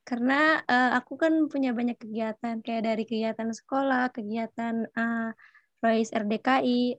karena 0.07 0.63
uh, 0.63 0.95
aku 0.95 1.19
kan 1.19 1.35
punya 1.51 1.75
banyak 1.75 1.99
kegiatan, 1.99 2.63
kayak 2.63 2.83
dari 2.87 3.03
kegiatan 3.03 3.51
sekolah, 3.51 4.15
kegiatan 4.15 4.87
uh, 4.95 5.35
Royce 5.83 6.15
RDKI, 6.15 6.95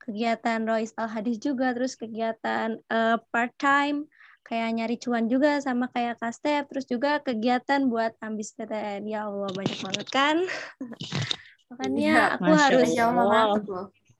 kegiatan 0.00 0.64
Royce 0.64 0.96
Al 0.96 1.12
Hadis 1.12 1.36
juga, 1.36 1.76
terus 1.76 2.00
kegiatan 2.00 2.80
uh, 2.88 3.20
part 3.28 3.52
time 3.60 4.08
kayak 4.44 4.70
nyari 4.76 4.96
cuan 5.00 5.24
juga 5.26 5.58
sama 5.64 5.88
kayak 5.88 6.20
Kastep, 6.20 6.68
terus 6.68 6.84
juga 6.84 7.18
kegiatan 7.24 7.80
buat 7.88 8.12
ambis 8.20 8.52
PTN. 8.52 9.08
Ya 9.08 9.24
Allah 9.24 9.48
banyak 9.50 9.78
banget 9.80 10.08
kan. 10.12 10.36
Makanya 11.72 12.12
ya, 12.12 12.34
aku 12.36 12.52
Masya 12.52 12.60
harus 12.60 12.90
Allah. 13.00 13.44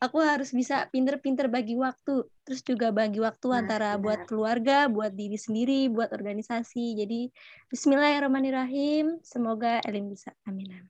aku 0.03 0.19
harus 0.21 0.51
bisa 0.51 0.85
pinter-pinter 0.91 1.47
bagi 1.49 1.77
waktu, 1.79 2.27
terus 2.43 2.61
juga 2.65 2.91
bagi 2.91 3.21
waktu 3.21 3.47
nah, 3.47 3.61
antara 3.63 3.95
benar. 3.95 4.03
buat 4.03 4.21
keluarga, 4.27 4.79
buat 4.89 5.13
diri 5.13 5.37
sendiri, 5.37 5.93
buat 5.93 6.11
organisasi. 6.11 6.99
Jadi 7.05 7.29
Bismillahirrahmanirrahim. 7.69 9.21
Semoga 9.21 9.85
Elim 9.85 10.09
bisa. 10.13 10.33
Amin. 10.49 10.89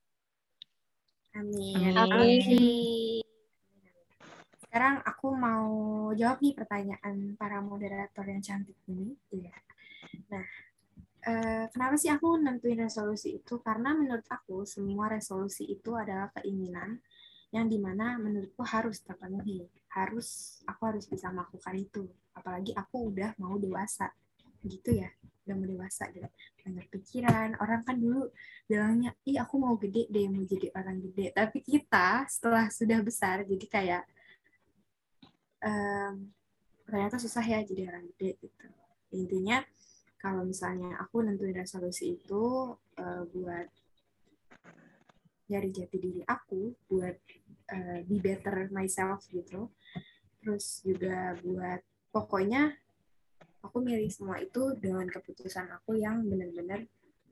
Amin. 1.35 1.75
Amin. 1.75 1.95
Amin. 1.99 3.23
Sekarang 4.75 5.07
aku 5.07 5.31
mau 5.39 5.71
jawab 6.19 6.43
nih 6.43 6.51
pertanyaan 6.51 7.39
para 7.39 7.63
moderator 7.63 8.27
yang 8.27 8.43
cantik 8.43 8.75
ini. 8.91 9.15
Iya. 9.31 9.55
Nah, 10.35 10.43
eh, 11.31 11.65
kenapa 11.71 11.95
sih 11.95 12.11
aku 12.11 12.43
nentuin 12.43 12.83
resolusi 12.83 13.39
itu? 13.39 13.63
Karena 13.63 13.95
menurut 13.95 14.27
aku 14.27 14.67
semua 14.67 15.07
resolusi 15.07 15.71
itu 15.71 15.95
adalah 15.95 16.27
keinginan 16.35 16.99
yang 17.55 17.71
di 17.71 17.79
mana 17.79 18.19
menurutku 18.19 18.67
harus 18.67 18.99
terpenuhi. 18.99 19.63
Harus, 19.95 20.59
aku 20.67 20.91
harus 20.91 21.07
bisa 21.07 21.31
melakukan 21.31 21.79
itu. 21.79 22.11
Apalagi 22.35 22.75
aku 22.75 23.15
udah 23.15 23.31
mau 23.39 23.55
dewasa. 23.55 24.11
Gitu 24.59 24.91
ya, 24.91 25.07
udah 25.47 25.55
mau 25.55 25.71
dewasa 25.71 26.11
gitu. 26.11 26.27
Banyak 26.67 26.91
pikiran. 26.91 27.63
Orang 27.63 27.87
kan 27.87 27.95
dulu 27.95 28.27
bilangnya, 28.67 29.15
ih 29.23 29.39
aku 29.39 29.55
mau 29.55 29.79
gede 29.79 30.11
deh, 30.11 30.27
mau 30.27 30.43
jadi 30.43 30.67
orang 30.75 30.99
gede. 30.99 31.31
Tapi 31.31 31.63
kita 31.63 32.27
setelah 32.27 32.67
sudah 32.75 32.99
besar, 33.07 33.47
jadi 33.47 33.67
kayak 33.71 34.05
um, 35.65 36.15
ternyata 36.85 37.17
susah 37.17 37.43
ya 37.43 37.65
jadi 37.65 37.89
orang 37.89 38.07
gede 38.15 38.37
gitu. 38.45 38.67
Intinya 39.17 39.65
kalau 40.21 40.45
misalnya 40.45 40.97
aku 41.01 41.25
nentuin 41.25 41.57
resolusi 41.57 42.17
itu 42.17 42.73
uh, 43.01 43.23
buat 43.33 43.69
nyari 45.49 45.69
jati 45.69 45.97
diri 46.01 46.23
aku, 46.25 46.73
buat 46.89 47.17
uh, 47.73 47.99
be 48.09 48.17
better 48.21 48.73
myself 48.73 49.29
gitu. 49.29 49.69
Terus 50.41 50.81
juga 50.85 51.37
buat 51.41 51.81
pokoknya 52.13 52.73
aku 53.65 53.81
milih 53.81 54.09
semua 54.13 54.41
itu 54.41 54.77
dengan 54.77 55.09
keputusan 55.09 55.73
aku 55.73 55.97
yang 56.01 56.25
benar-benar 56.25 56.85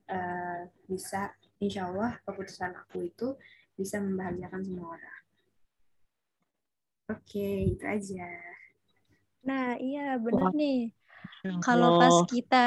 uh, 0.08 0.68
bisa, 0.88 1.32
insya 1.60 1.88
Allah 1.88 2.20
keputusan 2.24 2.72
aku 2.76 3.08
itu 3.08 3.36
bisa 3.76 4.00
membahagiakan 4.00 4.60
semua 4.64 4.96
orang. 4.96 5.21
Oke, 7.12 7.76
itu 7.76 7.84
aja. 7.84 8.24
Nah, 9.44 9.76
iya 9.76 10.16
benar 10.16 10.48
nih. 10.56 10.94
Kalau 11.64 11.90
pas 12.00 12.16
kita 12.32 12.64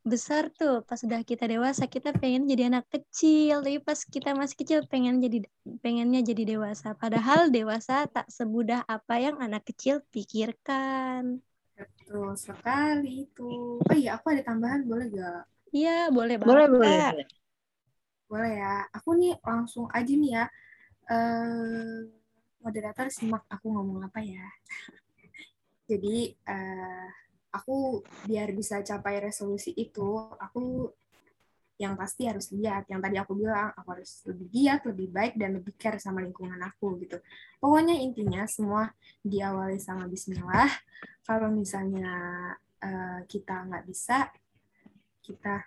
besar 0.00 0.48
tuh, 0.56 0.80
pas 0.88 0.96
udah 1.06 1.20
kita 1.20 1.44
dewasa 1.44 1.84
kita 1.84 2.10
pengen 2.16 2.48
jadi 2.48 2.72
anak 2.72 2.88
kecil, 2.88 3.60
tapi 3.60 3.78
pas 3.84 4.00
kita 4.00 4.32
masih 4.32 4.56
kecil 4.56 4.80
pengen 4.88 5.20
jadi 5.20 5.44
pengennya 5.84 6.20
jadi 6.24 6.56
dewasa. 6.56 6.96
Padahal 6.96 7.52
dewasa 7.52 8.08
tak 8.08 8.26
semudah 8.32 8.80
apa 8.88 9.14
yang 9.20 9.36
anak 9.44 9.62
kecil 9.68 10.00
pikirkan. 10.08 11.44
Betul 11.76 12.32
sekali 12.36 13.28
itu. 13.28 13.78
Oh 13.80 13.96
iya, 13.96 14.16
aku 14.16 14.32
ada 14.32 14.42
tambahan 14.42 14.88
boleh 14.88 15.06
gak? 15.12 15.42
Iya, 15.70 16.08
boleh 16.10 16.36
banget. 16.40 16.48
Boleh, 16.48 16.66
boleh, 16.72 16.98
boleh. 17.12 17.26
Boleh 18.30 18.52
ya. 18.56 18.74
Aku 18.96 19.10
nih 19.20 19.36
langsung 19.44 19.86
aja 19.92 20.12
nih 20.16 20.30
ya. 20.32 20.44
Eh 21.12 22.19
moderator 22.60 23.08
simak 23.08 23.44
aku 23.48 23.66
ngomong 23.72 24.06
apa 24.06 24.20
ya. 24.22 24.46
Jadi 25.90 26.32
eh 26.32 27.08
aku 27.50 28.06
biar 28.30 28.54
bisa 28.54 28.78
capai 28.86 29.18
resolusi 29.18 29.74
itu, 29.74 30.30
aku 30.38 30.86
yang 31.80 31.96
pasti 31.96 32.28
harus 32.28 32.52
lihat. 32.52 32.86
Yang 32.86 33.00
tadi 33.08 33.16
aku 33.18 33.32
bilang, 33.34 33.72
aku 33.74 33.88
harus 33.98 34.22
lebih 34.28 34.46
giat, 34.52 34.80
lebih 34.86 35.08
baik, 35.10 35.34
dan 35.40 35.56
lebih 35.58 35.74
care 35.80 35.98
sama 35.98 36.20
lingkungan 36.20 36.60
aku 36.60 37.00
gitu. 37.02 37.18
Pokoknya 37.58 37.96
intinya 37.96 38.44
semua 38.46 38.92
diawali 39.24 39.80
sama 39.80 40.06
Bismillah. 40.06 40.70
Kalau 41.24 41.48
misalnya 41.50 42.12
eh, 42.84 43.20
kita 43.26 43.66
nggak 43.66 43.84
bisa, 43.88 44.28
kita 45.24 45.64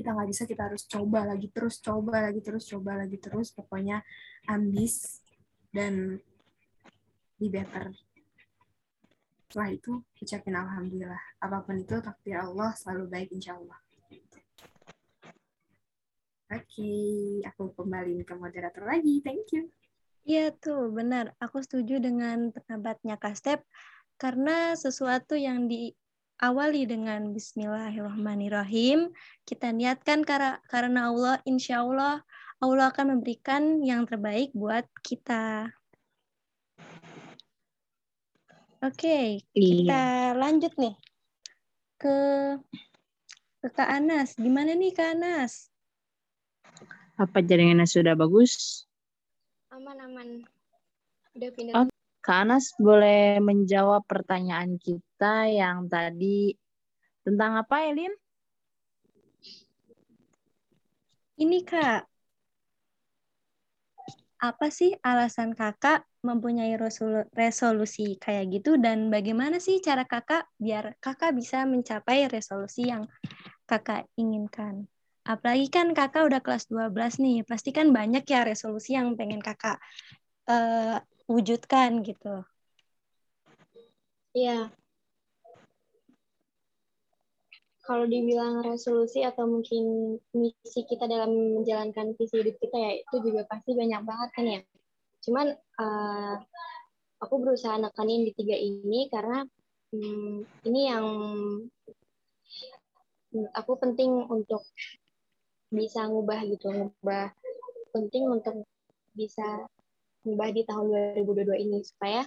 kita 0.00 0.16
nggak 0.16 0.30
bisa 0.32 0.42
kita 0.48 0.62
harus 0.64 0.88
coba 0.88 1.28
lagi 1.28 1.52
terus 1.52 1.76
coba 1.84 2.24
lagi 2.24 2.40
terus 2.40 2.64
coba 2.64 3.04
lagi 3.04 3.20
terus 3.20 3.52
pokoknya 3.52 4.00
ambis 4.48 5.19
dan 5.70 6.18
be 7.38 7.46
better. 7.48 7.94
Setelah 9.50 9.70
itu 9.74 9.92
ucapin 10.22 10.54
alhamdulillah. 10.54 11.22
Apa 11.42 11.66
pun 11.66 11.82
itu 11.82 11.98
takdir 11.98 12.38
Allah 12.38 12.70
selalu 12.78 13.10
baik 13.10 13.34
insya 13.34 13.58
Allah. 13.58 13.78
Oke 16.50 16.92
aku 17.46 17.70
kembali 17.74 18.26
ke 18.26 18.34
moderator 18.34 18.86
lagi. 18.86 19.22
Thank 19.22 19.54
you. 19.54 19.70
Iya 20.26 20.52
tuh, 20.52 20.92
benar. 20.92 21.32
Aku 21.40 21.64
setuju 21.64 21.98
dengan 21.98 22.52
pendapatnya 22.52 23.16
Kak 23.16 23.34
Step, 23.34 23.64
karena 24.20 24.76
sesuatu 24.76 25.32
yang 25.32 25.64
diawali 25.64 26.84
dengan 26.84 27.32
Bismillahirrahmanirrahim, 27.32 29.10
kita 29.48 29.72
niatkan 29.72 30.22
karena 30.68 31.08
Allah, 31.08 31.40
insya 31.48 31.80
Allah, 31.82 32.20
Allah 32.60 32.92
akan 32.92 33.16
memberikan 33.16 33.80
yang 33.80 34.04
terbaik 34.04 34.52
buat 34.52 34.84
kita. 35.00 35.72
Oke, 38.84 39.44
Iya. 39.52 39.68
kita 39.80 40.02
lanjut 40.36 40.72
nih 40.76 40.96
ke 41.96 42.16
ke 43.60 43.68
Kak 43.72 43.88
Anas. 43.88 44.36
Gimana 44.36 44.76
nih 44.76 44.92
Kak 44.92 45.16
Anas? 45.16 45.68
Apa 47.20 47.44
jaringannya 47.44 47.84
sudah 47.84 48.16
bagus? 48.16 48.84
Aman-aman. 49.72 50.44
Udah 51.36 51.50
pindah. 51.52 51.74
Oh. 51.76 51.88
Kak 52.20 52.44
Anas 52.44 52.76
boleh 52.76 53.40
menjawab 53.40 54.04
pertanyaan 54.04 54.76
kita 54.76 55.48
yang 55.48 55.88
tadi 55.88 56.52
tentang 57.24 57.56
apa, 57.56 57.88
Elin? 57.88 58.12
Ini 61.40 61.64
Kak, 61.64 62.09
apa 64.40 64.72
sih 64.72 64.96
alasan 65.04 65.52
kakak 65.52 66.08
mempunyai 66.24 66.72
resolu- 66.80 67.28
resolusi 67.36 68.16
kayak 68.16 68.48
gitu 68.60 68.80
dan 68.80 69.12
bagaimana 69.12 69.60
sih 69.60 69.84
cara 69.84 70.08
kakak 70.08 70.48
biar 70.56 70.96
kakak 70.96 71.36
bisa 71.36 71.68
mencapai 71.68 72.24
resolusi 72.32 72.88
yang 72.88 73.04
kakak 73.68 74.08
inginkan? 74.16 74.88
Apalagi 75.28 75.68
kan 75.68 75.92
kakak 75.92 76.24
udah 76.24 76.40
kelas 76.40 76.72
12 76.72 77.20
nih, 77.20 77.44
pasti 77.44 77.70
kan 77.76 77.92
banyak 77.92 78.24
ya 78.24 78.40
resolusi 78.48 78.96
yang 78.96 79.12
pengen 79.20 79.44
kakak 79.44 79.76
eh, 80.48 80.96
wujudkan 81.28 82.00
gitu. 82.00 82.42
Iya. 84.32 84.72
Kalau 87.90 88.06
dibilang 88.06 88.62
resolusi 88.62 89.26
atau 89.26 89.50
mungkin 89.50 90.14
misi 90.30 90.86
kita 90.86 91.10
dalam 91.10 91.58
menjalankan 91.58 92.14
visi 92.14 92.38
hidup 92.38 92.54
kita 92.62 92.76
ya 92.78 92.92
itu 93.02 93.16
juga 93.18 93.42
pasti 93.50 93.74
banyak 93.74 94.06
banget 94.06 94.30
kan 94.30 94.46
ya. 94.46 94.60
Cuman 95.26 95.46
eh, 95.58 96.34
aku 97.18 97.34
berusaha 97.42 97.74
nekanin 97.82 98.30
di 98.30 98.32
tiga 98.38 98.54
ini 98.54 99.10
karena 99.10 99.42
hmm, 99.90 100.46
ini 100.70 100.80
yang 100.86 101.04
aku 103.58 103.72
penting 103.82 104.22
untuk 104.30 104.62
bisa 105.74 106.06
ngubah 106.06 106.46
gitu, 106.46 106.70
ngubah 106.70 107.34
penting 107.90 108.30
untuk 108.30 108.62
bisa 109.18 109.66
ngubah 110.22 110.54
di 110.54 110.62
tahun 110.62 111.18
2022 111.18 111.64
ini 111.66 111.78
supaya 111.82 112.22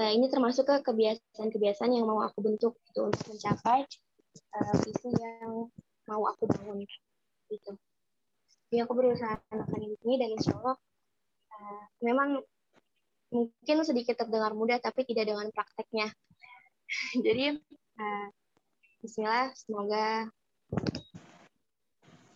eh, 0.00 0.12
ini 0.16 0.26
termasuk 0.32 0.64
ke 0.64 0.80
kebiasaan-kebiasaan 0.80 1.92
yang 1.92 2.08
mau 2.08 2.24
aku 2.24 2.40
bentuk 2.40 2.72
gitu 2.88 3.12
untuk 3.12 3.20
mencapai 3.28 3.84
eh, 4.32 4.74
visi 4.80 5.08
yang 5.12 5.68
mau 6.08 6.22
aku 6.24 6.48
bangun 6.48 6.80
gitu. 7.52 7.72
Jadi 8.70 8.76
aku 8.86 8.92
berusaha 8.96 9.36
menekan 9.52 9.82
ini 9.82 10.14
dan 10.16 10.28
insya 10.32 10.52
Allah 10.56 10.76
eh, 11.52 11.84
memang 12.00 12.40
mungkin 13.30 13.76
sedikit 13.86 14.18
terdengar 14.18 14.56
mudah 14.56 14.80
tapi 14.80 15.04
tidak 15.04 15.28
dengan 15.28 15.52
prakteknya. 15.52 16.08
Jadi 17.26 17.60
eh, 18.00 18.26
Bismillah 19.00 19.52
semoga 19.56 20.28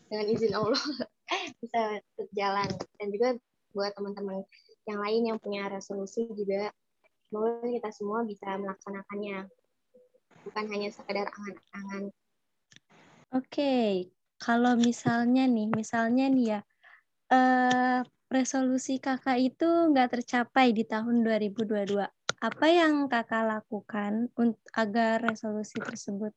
dengan 0.08 0.26
izin 0.30 0.52
Allah 0.52 0.80
bisa 1.60 1.80
berjalan 2.16 2.70
dan 3.00 3.06
juga 3.10 3.28
buat 3.74 3.92
teman-teman 3.98 4.46
yang 4.86 5.00
lain 5.00 5.22
yang 5.34 5.38
punya 5.40 5.66
resolusi 5.66 6.28
juga 6.30 6.70
semoga 7.34 7.66
kita 7.66 7.90
semua 7.90 8.20
bisa 8.22 8.46
melaksanakannya 8.62 9.50
bukan 10.46 10.64
hanya 10.70 10.88
sekedar 10.94 11.26
angan-angan 11.26 12.04
Oke, 13.34 13.62
kalau 14.44 14.72
misalnya 14.88 15.42
nih, 15.54 15.66
misalnya 15.80 16.24
nih 16.34 16.44
ya, 16.52 16.58
eh, 17.34 17.98
resolusi 18.36 18.92
kakak 19.06 19.38
itu 19.48 19.64
nggak 19.90 20.08
tercapai 20.14 20.66
di 20.78 20.82
tahun 20.92 21.16
2022. 21.26 22.06
Apa 22.48 22.66
yang 22.80 22.94
kakak 23.12 23.42
lakukan 23.52 24.12
untuk 24.42 24.64
agar 24.82 25.14
resolusi 25.28 25.76
tersebut 25.88 26.32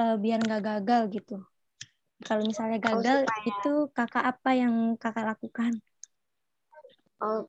eh, 0.00 0.14
biar 0.22 0.38
nggak 0.46 0.62
gagal 0.68 1.02
gitu? 1.16 1.34
Kalau 2.26 2.42
misalnya 2.50 2.78
gagal, 2.88 3.18
supaya- 3.22 3.46
itu 3.50 3.68
kakak 3.96 4.24
apa 4.32 4.50
yang 4.62 4.74
kakak 5.02 5.24
lakukan? 5.30 5.72
Oh, 7.20 7.48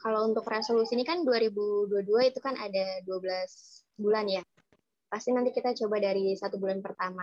kalau 0.00 0.24
untuk 0.24 0.48
resolusi 0.48 0.96
ini 0.96 1.04
kan 1.04 1.20
2022 1.28 2.32
itu 2.32 2.40
kan 2.40 2.56
ada 2.56 3.04
12 3.04 4.00
bulan 4.00 4.24
ya. 4.32 4.40
Pasti 5.12 5.28
nanti 5.36 5.52
kita 5.52 5.76
coba 5.76 6.00
dari 6.00 6.32
satu 6.32 6.56
bulan 6.56 6.80
pertama. 6.80 7.20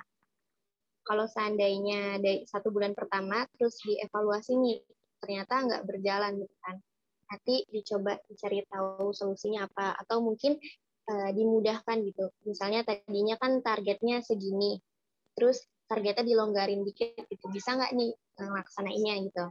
Kalau 1.02 1.26
seandainya 1.26 2.22
dari 2.22 2.46
satu 2.46 2.70
bulan 2.70 2.94
pertama 2.94 3.50
terus 3.58 3.82
dievaluasi 3.82 4.54
nih, 4.62 4.78
ternyata 5.18 5.54
nggak 5.66 5.84
berjalan 5.90 6.38
gitu 6.38 6.56
kan. 6.62 6.78
Nanti 7.34 7.66
dicoba 7.66 8.13
dicari 8.30 8.62
tahu 8.70 9.10
solusinya 9.10 9.66
apa 9.66 9.98
atau 9.98 10.22
mungkin 10.22 10.62
eh, 11.10 11.32
dimudahkan 11.34 11.98
gitu. 12.06 12.30
Misalnya 12.46 12.86
tadinya 12.86 13.42
kan 13.42 13.58
targetnya 13.66 14.22
segini, 14.22 14.78
terus 15.34 15.66
targetnya 15.90 16.30
dilonggarin 16.30 16.86
dikit 16.86 17.26
gitu. 17.26 17.46
Bisa 17.50 17.74
nggak 17.74 17.92
nih 17.98 18.13
ngelaksanainnya 18.38 19.16
gitu. 19.26 19.46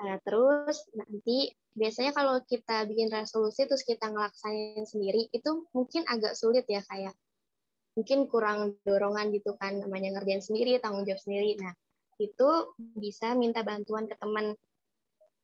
Eh, 0.00 0.18
terus 0.24 0.86
nanti 0.96 1.52
biasanya 1.76 2.16
kalau 2.16 2.40
kita 2.48 2.88
bikin 2.88 3.12
resolusi 3.12 3.68
terus 3.68 3.84
kita 3.84 4.08
ngelaksanain 4.08 4.88
sendiri 4.88 5.28
itu 5.30 5.68
mungkin 5.76 6.08
agak 6.08 6.32
sulit 6.32 6.64
ya 6.66 6.80
kayak 6.88 7.12
mungkin 7.96 8.28
kurang 8.28 8.76
dorongan 8.84 9.32
gitu 9.32 9.56
kan 9.60 9.80
namanya 9.80 10.16
ngerjain 10.16 10.44
sendiri 10.44 10.80
tanggung 10.80 11.04
jawab 11.08 11.20
sendiri. 11.20 11.56
Nah 11.60 11.72
itu 12.16 12.48
bisa 12.96 13.36
minta 13.36 13.60
bantuan 13.60 14.08
ke 14.08 14.16
teman 14.16 14.56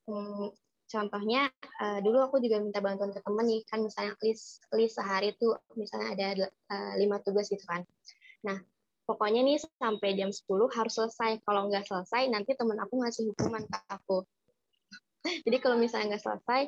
Hmm, 0.03 0.51
contohnya 0.91 1.47
eh, 1.79 1.99
dulu 2.03 2.17
aku 2.27 2.35
juga 2.43 2.59
minta 2.59 2.83
bantuan 2.83 3.15
ke 3.15 3.23
teman 3.23 3.47
nih 3.47 3.63
kan 3.63 3.79
misalnya 3.87 4.13
list 4.19 4.59
list 4.75 4.99
sehari 4.99 5.31
tuh 5.39 5.55
misalnya 5.79 6.07
ada 6.11 6.27
eh, 6.51 6.93
lima 6.99 7.23
tugas 7.23 7.47
gitu 7.47 7.63
kan. 7.63 7.87
Nah 8.43 8.59
pokoknya 9.07 9.47
nih 9.47 9.63
sampai 9.63 10.09
jam 10.19 10.27
10 10.35 10.67
harus 10.75 10.93
selesai. 10.99 11.39
Kalau 11.47 11.71
nggak 11.71 11.87
selesai 11.87 12.27
nanti 12.27 12.51
teman 12.59 12.75
aku 12.83 12.99
ngasih 12.99 13.31
hukuman 13.31 13.63
ke 13.63 13.77
aku 13.87 14.27
jadi 15.23 15.57
kalau 15.63 15.79
misalnya 15.79 16.15
nggak 16.15 16.23
selesai 16.23 16.61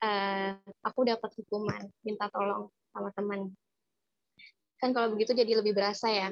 eh, 0.00 0.50
aku 0.86 1.00
dapat 1.06 1.30
hukuman 1.42 1.82
minta 2.06 2.30
tolong 2.30 2.70
sama 2.94 3.10
teman 3.14 3.50
kan 4.80 4.90
kalau 4.96 5.12
begitu 5.12 5.36
jadi 5.36 5.60
lebih 5.60 5.76
berasa 5.76 6.08
ya 6.08 6.28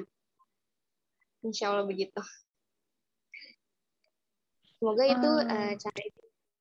insya 1.45 1.71
Allah 1.71 1.85
begitu 1.85 2.19
semoga 4.79 5.03
itu 5.05 5.31
eh, 5.47 5.73
cara 5.79 5.99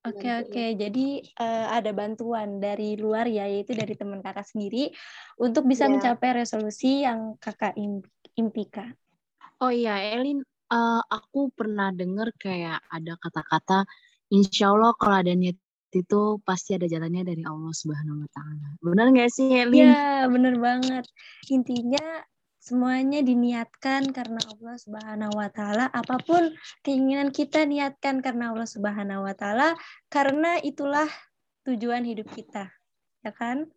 Oke 0.09 0.25
bantunya. 0.25 0.47
oke, 0.47 0.65
jadi 0.79 1.07
eh, 1.21 1.67
ada 1.75 1.91
bantuan 1.91 2.63
dari 2.63 2.95
luar 2.95 3.27
ya, 3.27 3.51
yaitu 3.51 3.75
dari 3.75 3.99
teman 3.99 4.23
kakak 4.23 4.47
sendiri 4.47 4.95
untuk 5.37 5.67
bisa 5.67 5.85
Iya. 5.85 5.93
mencapai 5.99 6.39
resolusi 6.39 7.03
yang 7.03 7.35
kakak 7.43 7.75
im- 7.75 8.07
impikan. 8.39 8.95
Oh 9.59 9.75
iya, 9.75 9.99
Elin, 10.15 10.39
eh, 10.47 11.03
aku 11.11 11.51
pernah 11.51 11.91
dengar 11.91 12.31
kayak 12.39 12.79
ada 12.89 13.19
kata-kata, 13.19 13.85
Insya 14.29 14.73
Allah 14.73 14.93
kalau 15.01 15.17
ada 15.25 15.33
niat 15.33 15.57
itu 15.89 16.21
pasti 16.45 16.77
ada 16.77 16.85
jalannya 16.85 17.25
dari 17.25 17.43
Allah 17.49 17.73
Subhanahu 17.73 18.25
Wa 18.25 18.31
Taala. 18.37 18.69
Benar 18.85 19.07
nggak 19.09 19.31
sih, 19.33 19.49
Elin? 19.49 19.89
Ya, 19.89 20.29
bener 20.29 20.61
banget. 20.61 21.09
Intinya 21.49 22.29
semuanya 22.69 23.25
diniatkan 23.25 24.13
karena 24.13 24.37
Allah 24.45 24.77
Subhanahu 24.77 25.33
wa 25.33 25.49
taala. 25.49 25.89
Apa 25.89 26.21
pun 26.21 26.53
keinginan 26.85 27.33
kita 27.33 27.65
niatkan 27.65 28.21
karena 28.21 28.53
Allah 28.53 28.69
Subhanahu 28.69 29.25
wa 29.25 29.33
taala 29.33 29.73
karena 30.13 30.61
itulah 30.61 31.09
tujuan 31.65 32.05
hidup 32.05 32.29
kita. 32.37 32.69
Ya 33.25 33.33
kan? 33.33 33.73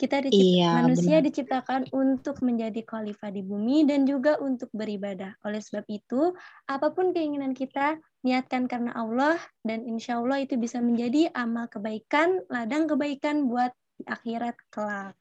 Kita 0.00 0.24
dicipt- 0.24 0.40
Iya, 0.56 0.80
manusia 0.80 1.20
benar. 1.20 1.26
diciptakan 1.28 1.82
untuk 1.92 2.40
menjadi 2.40 2.80
khalifah 2.88 3.28
di 3.28 3.44
bumi 3.44 3.84
dan 3.84 4.08
juga 4.08 4.40
untuk 4.40 4.72
beribadah. 4.72 5.36
Oleh 5.44 5.60
sebab 5.60 5.84
itu, 5.92 6.32
apa 6.64 6.88
pun 6.96 7.12
keinginan 7.12 7.52
kita, 7.52 8.00
niatkan 8.24 8.64
karena 8.64 8.96
Allah 8.96 9.36
dan 9.60 9.84
insya 9.84 10.16
Allah 10.16 10.40
itu 10.40 10.56
bisa 10.56 10.80
menjadi 10.80 11.28
amal 11.36 11.68
kebaikan, 11.68 12.40
ladang 12.48 12.88
kebaikan 12.88 13.44
buat 13.44 13.76
di 14.00 14.08
akhirat 14.08 14.56
kelak. 14.72 15.12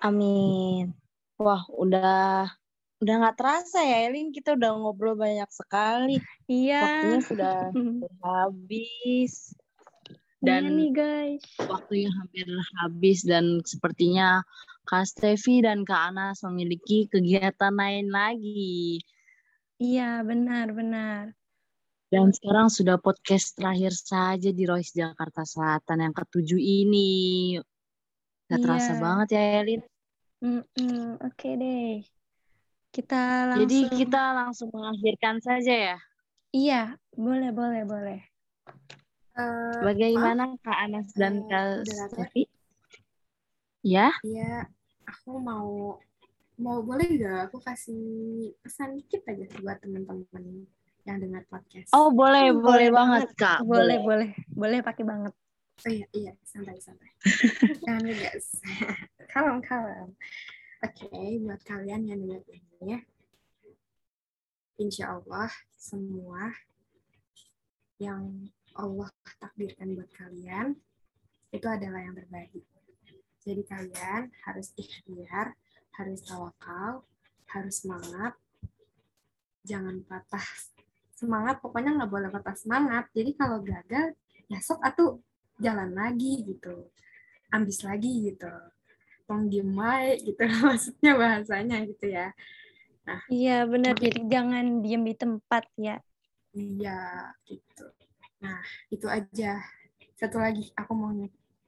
Amin. 0.00 0.96
Wah, 1.36 1.68
udah 1.68 2.48
udah 2.98 3.14
nggak 3.20 3.36
terasa 3.36 3.84
ya, 3.84 4.08
Elin. 4.08 4.32
Kita 4.32 4.56
udah 4.56 4.72
ngobrol 4.72 5.20
banyak 5.20 5.52
sekali. 5.52 6.16
Iya. 6.48 6.80
Waktunya 6.80 7.20
sudah 7.28 7.56
habis. 8.24 9.52
Iya 10.38 10.46
Dan 10.46 10.62
nih 10.78 10.90
guys. 10.94 11.42
waktunya 11.66 12.10
hampir 12.14 12.46
habis 12.78 13.18
dan 13.26 13.58
sepertinya 13.66 14.46
Kak 14.86 15.04
Stevi 15.04 15.60
dan 15.66 15.82
Kak 15.82 16.14
Anas 16.14 16.40
memiliki 16.46 17.10
kegiatan 17.10 17.74
lain 17.74 18.08
lagi. 18.08 19.02
Iya, 19.78 20.22
benar-benar. 20.22 21.34
Dan 22.08 22.32
sekarang 22.32 22.72
sudah 22.72 22.96
podcast 22.96 23.52
terakhir 23.58 23.92
saja 23.92 24.48
di 24.48 24.64
Royce 24.64 24.96
Jakarta 24.96 25.44
Selatan 25.44 26.08
yang 26.08 26.14
ketujuh 26.16 26.56
ini. 26.56 27.58
Gak 28.48 28.64
terasa 28.64 28.96
Iya. 28.96 29.02
banget 29.02 29.28
ya, 29.36 29.42
Elin. 29.60 29.82
Mm-mm, 30.40 31.20
Oke 31.20 31.50
deh. 31.58 32.00
Kita 32.88 33.44
langsung. 33.44 33.60
Jadi 33.68 33.78
kita 33.92 34.22
langsung 34.32 34.68
mengakhirkan 34.72 35.36
saja 35.44 35.74
ya. 35.92 35.96
Iya, 36.48 36.96
boleh, 37.12 37.52
boleh, 37.52 37.82
boleh. 37.84 38.20
Eh, 39.38 39.78
Bagaimana 39.80 40.58
Kak 40.58 40.78
Anas 40.82 41.14
dan 41.14 41.46
Eh, 41.46 41.46
Kak. 41.46 41.86
Stevi? 42.10 42.42
Ya, 43.80 44.10
Iya, 44.20 44.66
aku 45.06 45.38
mau 45.38 45.94
mau 46.58 46.82
boleh 46.82 47.06
nggak 47.06 47.38
aku 47.46 47.62
kasih 47.62 48.02
pesan 48.58 48.98
dikit 48.98 49.22
aja 49.30 49.46
buat 49.62 49.78
teman-teman 49.78 50.66
yang 51.06 51.22
dengar 51.22 51.46
podcast. 51.46 51.94
oh 51.94 52.10
boleh, 52.10 52.50
Hmm, 52.50 52.58
boleh, 52.58 52.66
boleh 52.66 52.88
banget 52.90 53.22
Kak. 53.38 53.62
Boleh, 53.62 54.02
boleh. 54.02 54.30
Boleh 54.50 54.78
pakai 54.82 55.06
banget. 55.06 55.32
Oh 55.78 55.90
iya, 55.94 56.06
iya, 56.10 56.32
santai, 56.42 56.82
santai. 56.82 57.06
Jangan 57.86 58.02
ngegas. 58.02 58.58
kalem, 59.32 59.62
kalem. 59.62 60.10
Oke, 60.82 61.06
buat 61.38 61.62
kalian 61.62 62.02
yang 62.02 62.18
dengar 62.18 62.42
ini 62.50 62.98
ya, 62.98 63.00
insya 64.76 65.14
Allah 65.14 65.46
semua 65.74 66.50
yang 67.98 68.50
Allah 68.78 69.10
takdirkan 69.42 69.98
buat 69.98 70.10
kalian 70.14 70.78
itu 71.50 71.66
adalah 71.66 71.98
yang 71.98 72.14
terbaik. 72.14 72.62
Jadi 73.42 73.62
kalian 73.66 74.30
harus 74.46 74.70
ikhtiar, 74.78 75.56
harus 75.98 76.20
tawakal, 76.22 77.02
harus 77.50 77.74
semangat, 77.82 78.36
jangan 79.66 80.04
patah 80.06 80.44
semangat, 81.16 81.58
pokoknya 81.58 81.98
nggak 81.98 82.12
boleh 82.12 82.28
patah 82.30 82.54
semangat. 82.54 83.10
Jadi 83.16 83.34
kalau 83.34 83.58
gagal, 83.64 84.14
ya 84.46 84.58
sok 84.62 84.78
atuh 84.84 85.18
jalan 85.58 85.90
lagi 85.92 86.46
gitu 86.46 86.86
ambis 87.50 87.82
lagi 87.82 88.30
gitu 88.32 88.48
tong 89.26 89.50
diem 89.50 89.68
wae 89.74 90.16
gitu 90.22 90.40
maksudnya 90.64 91.12
bahasanya 91.18 91.84
gitu 91.84 92.08
ya 92.08 92.30
Iya, 93.32 93.64
benar. 93.64 93.96
Jadi 93.96 94.20
jangan 94.28 94.84
diem 94.84 95.00
di 95.00 95.16
tempat 95.16 95.64
ya. 95.80 95.96
iya 96.52 97.32
gitu 97.48 97.88
nah 98.38 98.58
itu 98.90 99.06
aja 99.10 99.62
satu 100.18 100.38
lagi 100.38 100.70
aku 100.78 100.92
mau 100.94 101.10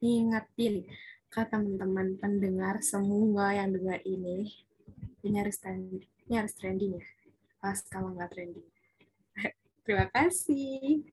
ngingetin 0.03 0.87
ke 1.31 1.41
teman-teman 1.47 2.19
pendengar 2.19 2.83
semua 2.83 3.55
yang 3.55 3.71
dengar 3.71 4.03
ini 4.03 4.51
ini 5.23 5.37
harus 5.39 5.59
trending 5.59 6.03
ini 6.27 6.35
harus 6.35 6.55
trending 6.59 6.99
ya 6.99 7.07
pas 7.63 7.79
kalau 7.87 8.15
nggak 8.15 8.31
trending 8.33 8.67
terima 9.87 10.07
kasih 10.11 11.07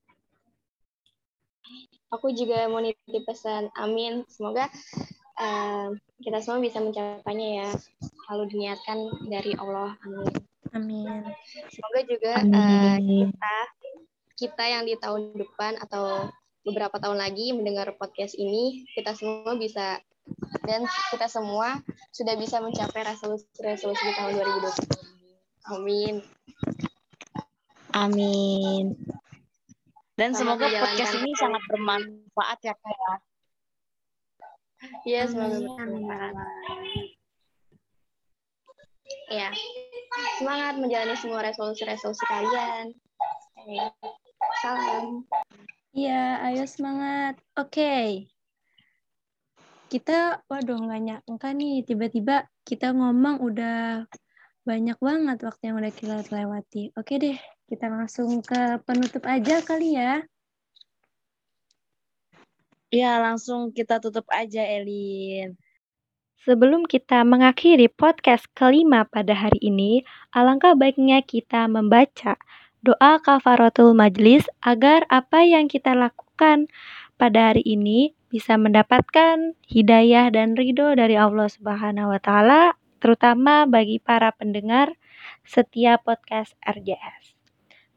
Aku 2.15 2.32
juga 2.32 2.63
mau 2.72 2.80
nitip 2.80 3.28
pesan 3.28 3.67
amin. 3.76 4.24
Semoga 4.32 4.72
eh, 5.36 5.88
kita 6.24 6.39
semua 6.39 6.63
bisa 6.63 6.80
mencapainya 6.80 7.48
ya. 7.63 7.70
Selalu 8.00 8.43
diniatkan 8.56 8.98
dari 9.28 9.52
Allah. 9.60 10.00
Amin. 10.08 10.32
Amin. 10.72 11.24
Semoga 11.67 12.02
juga 12.08 12.32
Amin. 12.39 13.28
kita 13.28 13.58
kita 14.38 14.63
yang 14.69 14.86
di 14.86 14.93
tahun 15.02 15.34
depan 15.34 15.82
atau 15.82 16.30
beberapa 16.62 17.02
tahun 17.02 17.17
lagi 17.17 17.58
mendengar 17.58 17.89
podcast 17.97 18.38
ini, 18.38 18.86
kita 18.93 19.17
semua 19.17 19.58
bisa 19.58 19.97
dan 20.67 20.86
kita 21.10 21.26
semua 21.26 21.82
sudah 22.13 22.38
bisa 22.38 22.62
mencapai 22.62 23.02
resolusi-resolusi 23.02 24.04
di 24.04 24.13
tahun 24.13 24.34
2020. 24.38 25.73
Amin. 25.73 26.15
Amin. 27.97 28.86
Dan 30.13 30.38
Selamat 30.38 30.69
semoga 30.69 30.86
podcast 30.86 31.13
ini 31.17 31.32
sangat 31.34 31.63
bermanfaat 31.71 32.60
ya 32.62 32.73
Kak 32.78 32.93
ya. 32.93 33.13
Iya, 35.08 35.21
semoga 35.34 35.58
bermanfaat. 35.58 36.34
Ya. 39.34 39.50
Semangat 40.38 40.76
menjalani 40.78 41.15
semua 41.17 41.41
resolusi-resolusi 41.41 42.23
kalian. 42.28 42.93
Oke. 43.58 44.27
Salam. 44.58 45.22
Iya, 45.93 46.41
ayo 46.50 46.65
semangat. 46.65 47.38
Oke. 47.54 48.26
Kita, 49.86 50.41
waduh 50.50 50.82
nggak 50.82 51.02
nyangka 51.06 51.50
nih, 51.54 51.86
tiba-tiba 51.86 52.50
kita 52.65 52.91
ngomong 52.91 53.39
udah 53.46 54.10
banyak 54.65 54.98
banget 54.98 55.38
waktu 55.46 55.63
yang 55.70 55.78
udah 55.78 55.93
kita 55.93 56.15
lewati. 56.34 56.89
Oke 56.98 57.22
deh, 57.22 57.38
kita 57.70 57.86
langsung 57.86 58.41
ke 58.41 58.82
penutup 58.84 59.24
aja 59.30 59.62
kali 59.62 59.96
ya. 59.96 60.26
Ya, 62.89 63.22
langsung 63.22 63.70
kita 63.72 64.02
tutup 64.02 64.26
aja 64.34 64.65
Elin. 64.65 65.54
Sebelum 66.48 66.88
kita 66.88 67.22
mengakhiri 67.28 67.91
podcast 67.93 68.48
kelima 68.58 69.06
pada 69.06 69.36
hari 69.36 69.60
ini, 69.62 70.02
alangkah 70.32 70.74
baiknya 70.74 71.20
kita 71.22 71.67
membaca 71.67 72.39
doa 72.88 73.19
kafaratul 73.19 73.91
majlis 73.91 74.47
agar 74.63 75.04
apa 75.12 75.43
yang 75.43 75.67
kita 75.67 75.91
lakukan 75.91 76.71
pada 77.19 77.52
hari 77.52 77.60
ini 77.67 78.15
bisa 78.32 78.56
mendapatkan 78.56 79.60
hidayah 79.67 80.32
dan 80.32 80.56
ridho 80.56 80.95
dari 80.95 81.19
Allah 81.19 81.52
Subhanahu 81.52 82.15
wa 82.15 82.19
taala, 82.23 82.80
terutama 83.04 83.67
bagi 83.67 84.00
para 84.00 84.32
pendengar 84.32 84.95
setiap 85.43 86.08
podcast 86.08 86.56
RJS. 86.63 87.36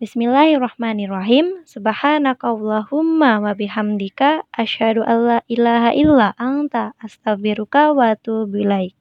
Bismillahirrahmanirrahim. 0.02 1.62
Subhanakallahumma 1.70 3.46
wa 3.46 3.52
bihamdika 3.54 4.48
asyhadu 4.50 5.06
alla 5.06 5.44
ilaha 5.46 5.94
illa 5.94 6.34
anta 6.34 6.98
astaghfiruka 6.98 7.94
wa 7.94 8.16
atubu 8.16 8.64
ilaik. 8.64 8.96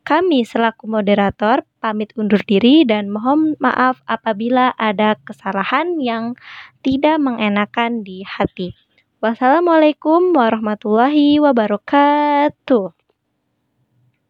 Kami 0.00 0.42
selaku 0.42 0.88
moderator 0.90 1.62
pamit 1.80 2.12
undur 2.16 2.40
diri 2.44 2.84
dan 2.84 3.08
mohon 3.08 3.56
maaf 3.60 4.04
apabila 4.04 4.76
ada 4.76 5.16
kesalahan 5.24 6.00
yang 6.00 6.36
tidak 6.84 7.20
mengenakan 7.20 8.04
di 8.04 8.24
hati. 8.24 8.76
Wassalamualaikum 9.20 10.32
warahmatullahi 10.32 11.40
wabarakatuh. 11.40 12.99